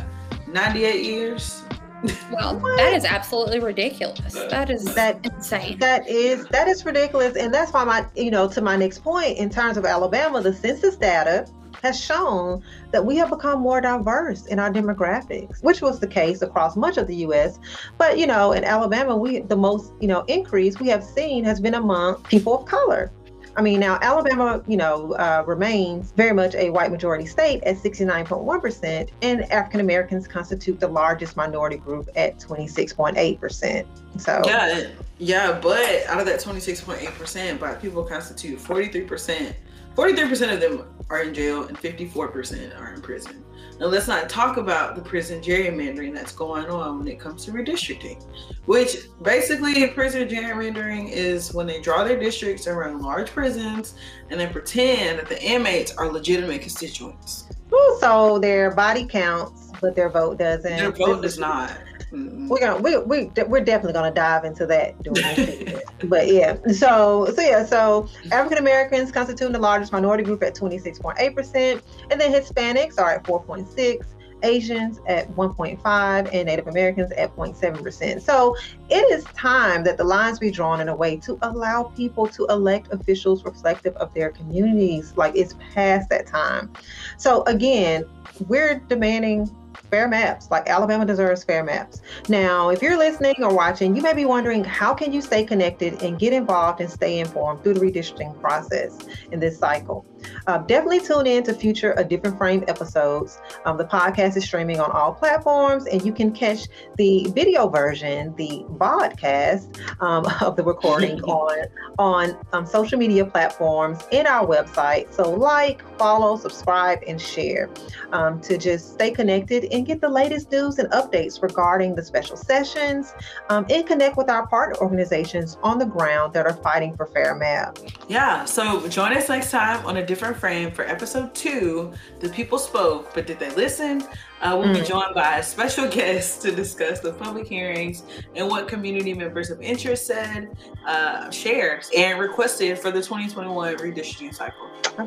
98 0.49 1.05
years. 1.05 1.63
Well, 2.33 2.61
that 2.77 2.93
is 2.95 3.05
absolutely 3.05 3.59
ridiculous. 3.59 4.33
That 4.51 4.71
is 4.71 4.85
That- 4.95 5.19
insane. 5.27 5.79
That 5.81 6.07
is 6.09 6.47
that 6.53 6.69
is 6.69 6.85
ridiculous, 6.85 7.35
and 7.37 7.53
that's 7.53 7.73
why 7.73 7.83
my 7.83 8.07
you 8.15 8.31
know 8.31 8.47
to 8.51 8.61
my 8.61 8.77
next 8.77 9.03
point 9.03 9.37
in 9.37 9.51
terms 9.51 9.77
of 9.77 9.85
Alabama, 9.85 10.41
the 10.41 10.53
census 10.55 10.95
data 10.97 11.49
has 11.83 12.01
shown 12.01 12.63
that 12.91 13.05
we 13.05 13.17
have 13.17 13.31
become 13.31 13.61
more 13.61 13.81
diverse 13.81 14.47
in 14.47 14.59
our 14.59 14.71
demographics, 14.73 15.63
which 15.63 15.81
was 15.81 16.01
the 16.01 16.07
case 16.07 16.43
across 16.43 16.77
much 16.77 16.97
of 16.97 17.07
the 17.07 17.17
U.S. 17.17 17.59
But 17.97 18.19
you 18.19 18.27
know, 18.27 18.53
in 18.53 18.65
Alabama, 18.65 19.17
we 19.17 19.41
the 19.41 19.57
most 19.57 19.93
you 20.01 20.09
know 20.09 20.23
increase 20.23 20.79
we 20.81 20.89
have 20.89 21.05
seen 21.05 21.45
has 21.45 21.61
been 21.61 21.75
among 21.75 22.23
people 22.25 22.59
of 22.59 22.67
color. 22.67 23.11
I 23.59 23.61
mean, 23.61 23.81
now 23.81 23.99
Alabama, 24.01 24.63
you 24.69 24.77
know, 24.77 25.15
uh, 25.15 25.43
remains 25.45 26.13
very 26.13 26.33
much 26.33 26.55
a 26.55 26.71
white 26.71 26.93
majority 26.93 27.27
state 27.27 27.61
at 27.65 27.75
69.1%, 27.75 29.11
and 29.23 29.43
African 29.51 29.81
Americans 29.81 30.29
constitute 30.29 30.79
the 30.79 30.87
largest 30.87 31.37
minority 31.37 31.77
group 31.77 32.09
at 32.15 32.39
26.8%. 32.39 33.85
So, 34.17 34.43
Yeah, 34.45 34.91
yeah, 35.19 35.59
but 35.61 36.07
out 36.07 36.21
of 36.21 36.27
that 36.27 36.39
26.8%, 36.39 37.59
black 37.59 37.83
people 37.83 38.05
constitute 38.05 38.61
43%. 38.61 39.55
43% 39.99 40.55
of 40.55 40.61
them 40.61 40.85
are 41.11 41.23
in 41.23 41.35
jail 41.35 41.65
and 41.65 41.77
54% 41.77 42.81
are 42.81 42.95
in 42.95 43.03
prison. 43.03 43.45
Now, 43.81 43.87
let's 43.87 44.07
not 44.07 44.29
talk 44.29 44.57
about 44.57 44.95
the 44.95 45.03
prison 45.03 45.41
gerrymandering 45.41 46.15
that's 46.15 46.31
going 46.31 46.67
on 46.67 47.01
when 47.01 47.09
it 47.09 47.19
comes 47.19 47.45
to 47.47 47.51
redistricting, 47.51 48.23
which 48.67 48.97
basically 49.23 49.89
prison 49.89 50.29
gerrymandering 50.29 51.11
is 51.11 51.53
when 51.53 51.67
they 51.67 51.81
draw 51.81 52.05
their 52.05 52.17
districts 52.17 52.69
around 52.69 53.03
large 53.03 53.31
prisons 53.31 53.95
and 54.31 54.39
then 54.39 54.53
pretend 54.53 55.19
that 55.19 55.29
the 55.29 55.43
inmates 55.43 55.97
are 55.97 56.13
legitimate 56.13 56.61
constituents. 56.61 57.49
Ooh, 57.75 57.99
so 58.01 58.39
their 58.39 58.71
body 58.77 59.05
counts, 59.05 59.73
but 59.81 59.97
their 59.97 60.11
vote 60.11 60.39
doesn't. 60.39 60.77
Their 60.77 60.93
vote 60.93 61.23
does 61.23 61.41
not. 61.41 61.77
Mm-mm. 62.13 62.49
We're 62.49 62.61
gonna 62.61 62.81
we 62.81 62.97
we 62.99 63.31
we're 63.47 63.65
definitely 63.65 63.93
gonna 63.93 64.15
dive 64.15 64.45
into 64.45 64.65
that 64.67 65.01
during 65.03 65.23
this 65.37 65.83
but 66.05 66.29
yeah, 66.29 66.57
so 66.73 67.31
so 67.35 67.43
yeah, 67.43 67.65
so 67.65 68.09
African 68.33 68.59
Americans 68.59 69.13
constitute 69.13 69.53
the 69.53 69.59
largest 69.59 69.93
minority 69.93 70.25
group 70.25 70.43
at 70.43 70.55
26.8 70.55 71.35
percent, 71.35 71.83
and 72.11 72.21
then 72.21 72.33
Hispanics 72.33 72.99
are 72.99 73.11
at 73.11 73.25
4.6, 73.25 74.05
Asians 74.43 75.01
at 75.07 75.31
1.5, 75.33 76.31
and 76.33 76.47
Native 76.47 76.69
Americans 76.69 77.13
at 77.13 77.35
0.7%. 77.37 78.23
So 78.23 78.57
it 78.89 79.13
is 79.13 79.25
time 79.25 79.85
that 79.85 79.97
the 79.97 80.05
lines 80.05 80.39
be 80.39 80.51
drawn 80.51 80.81
in 80.81 80.89
a 80.89 80.97
way 80.97 81.17
to 81.19 81.39
allow 81.43 81.85
people 81.97 82.27
to 82.29 82.47
elect 82.47 82.93
officials 82.93 83.45
reflective 83.45 83.95
of 83.97 84.13
their 84.15 84.31
communities. 84.31 85.13
Like 85.17 85.37
it's 85.37 85.55
past 85.75 86.09
that 86.11 86.27
time. 86.27 86.73
So 87.17 87.43
again, 87.45 88.05
we're 88.47 88.79
demanding 88.89 89.55
fair 89.91 90.09
maps. 90.09 90.51
Like 90.51 90.69
Alabama 90.69 91.05
deserves 91.05 91.45
fair 91.45 91.65
maps. 91.65 92.03
Now, 92.29 92.71
if 92.71 92.83
you're 92.83 92.99
listening 92.99 93.35
or 93.41 93.55
watching, 93.55 93.95
you 93.97 94.03
may 94.03 94.15
be 94.15 94.25
wondering 94.25 94.65
how 94.65 94.95
can 94.95 95.13
you 95.13 95.21
stay 95.21 95.45
connected 95.45 96.03
and 96.03 96.19
get 96.19 96.33
involved 96.33 96.81
and 96.81 96.91
stay 96.91 97.19
informed 97.19 97.63
through 97.63 97.75
the 97.75 97.81
redistricting 97.81 98.39
process 98.41 98.99
in 99.33 99.41
this 99.41 99.59
cycle. 99.59 100.05
Uh, 100.47 100.59
definitely 100.59 101.01
tune 101.01 101.27
in 101.27 101.43
to 101.45 101.55
future 101.55 101.95
A 101.97 102.05
Different 102.05 102.39
Frame 102.39 102.65
episodes. 102.69 103.39
Um, 103.65 103.77
the 103.77 103.85
podcast 103.85 104.37
is 104.37 104.45
streaming 104.45 104.81
on 104.81 104.91
all 104.91 105.13
platforms, 105.13 105.87
and 105.87 106.05
you 106.05 106.13
can 106.13 106.33
catch 106.33 106.69
the 106.97 107.27
video 107.35 107.69
version, 107.69 108.35
the 108.37 108.65
podcast 108.77 109.79
um, 110.01 110.27
of 110.41 110.57
the 110.57 110.63
recording 110.63 111.21
on 111.23 111.67
on 111.99 112.37
um, 112.53 112.65
social 112.65 112.99
media 112.99 113.25
platforms 113.25 113.99
in 114.13 114.27
our 114.27 114.47
website. 114.47 115.13
So, 115.13 115.31
like, 115.31 115.83
follow, 115.99 116.37
subscribe, 116.37 117.01
and 117.07 117.21
share 117.21 117.69
um, 118.13 118.41
to 118.43 118.57
just 118.57 118.93
stay 118.93 119.11
connected 119.11 119.65
and 119.73 119.85
get 119.85 120.01
the 120.01 120.09
latest 120.09 120.51
news 120.53 120.79
and 120.79 120.89
updates 120.91 121.43
regarding 121.43 121.95
the 121.95 122.05
special 122.05 122.37
sessions 122.37 123.15
um, 123.49 123.67
and 123.69 123.87
connect 123.87 124.17
with 124.17 124.31
our 124.31 124.47
partner 124.47 124.77
organizations 124.81 125.59
on 125.63 125.79
the 125.79 125.87
ground 125.87 126.33
that 126.35 126.47
are 126.47 126.55
fighting 126.55 126.97
for 126.97 127.07
fair 127.07 127.35
map. 127.35 127.79
Yeah, 128.09 128.45
so 128.45 128.89
join 128.89 129.17
us 129.17 129.29
next 129.29 129.51
time 129.51 129.85
on 129.85 129.97
a 129.97 130.07
different 130.09 130.37
frame 130.37 130.73
for 130.73 130.85
episode 130.85 131.35
two. 131.35 131.93
The 132.19 132.31
people 132.31 132.59
spoke, 132.59 133.15
but 133.15 133.27
did 133.27 133.39
they 133.39 133.51
listen? 133.51 134.03
Uh, 134.41 134.57
we'll 134.59 134.69
mm. 134.69 134.81
be 134.81 134.87
joined 134.87 135.15
by 135.15 135.39
a 135.39 135.43
special 135.43 135.87
guest 135.91 136.43
to 136.43 136.51
discuss 136.51 137.01
the 137.01 137.13
public 137.13 137.47
hearings 137.47 138.03
and 138.35 138.49
what 138.49 138.67
community 138.67 139.13
members 139.13 139.51
of 139.51 139.61
interest 139.61 140.07
said, 140.07 140.57
uh, 140.87 141.31
shared, 141.31 141.85
and 141.97 142.19
requested 142.19 142.79
for 142.79 142.91
the 142.91 143.03
2021 143.03 143.77
redistricting 143.77 144.35
cycle. 144.35 144.69
All 144.99 145.07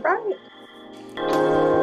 right. 1.18 1.81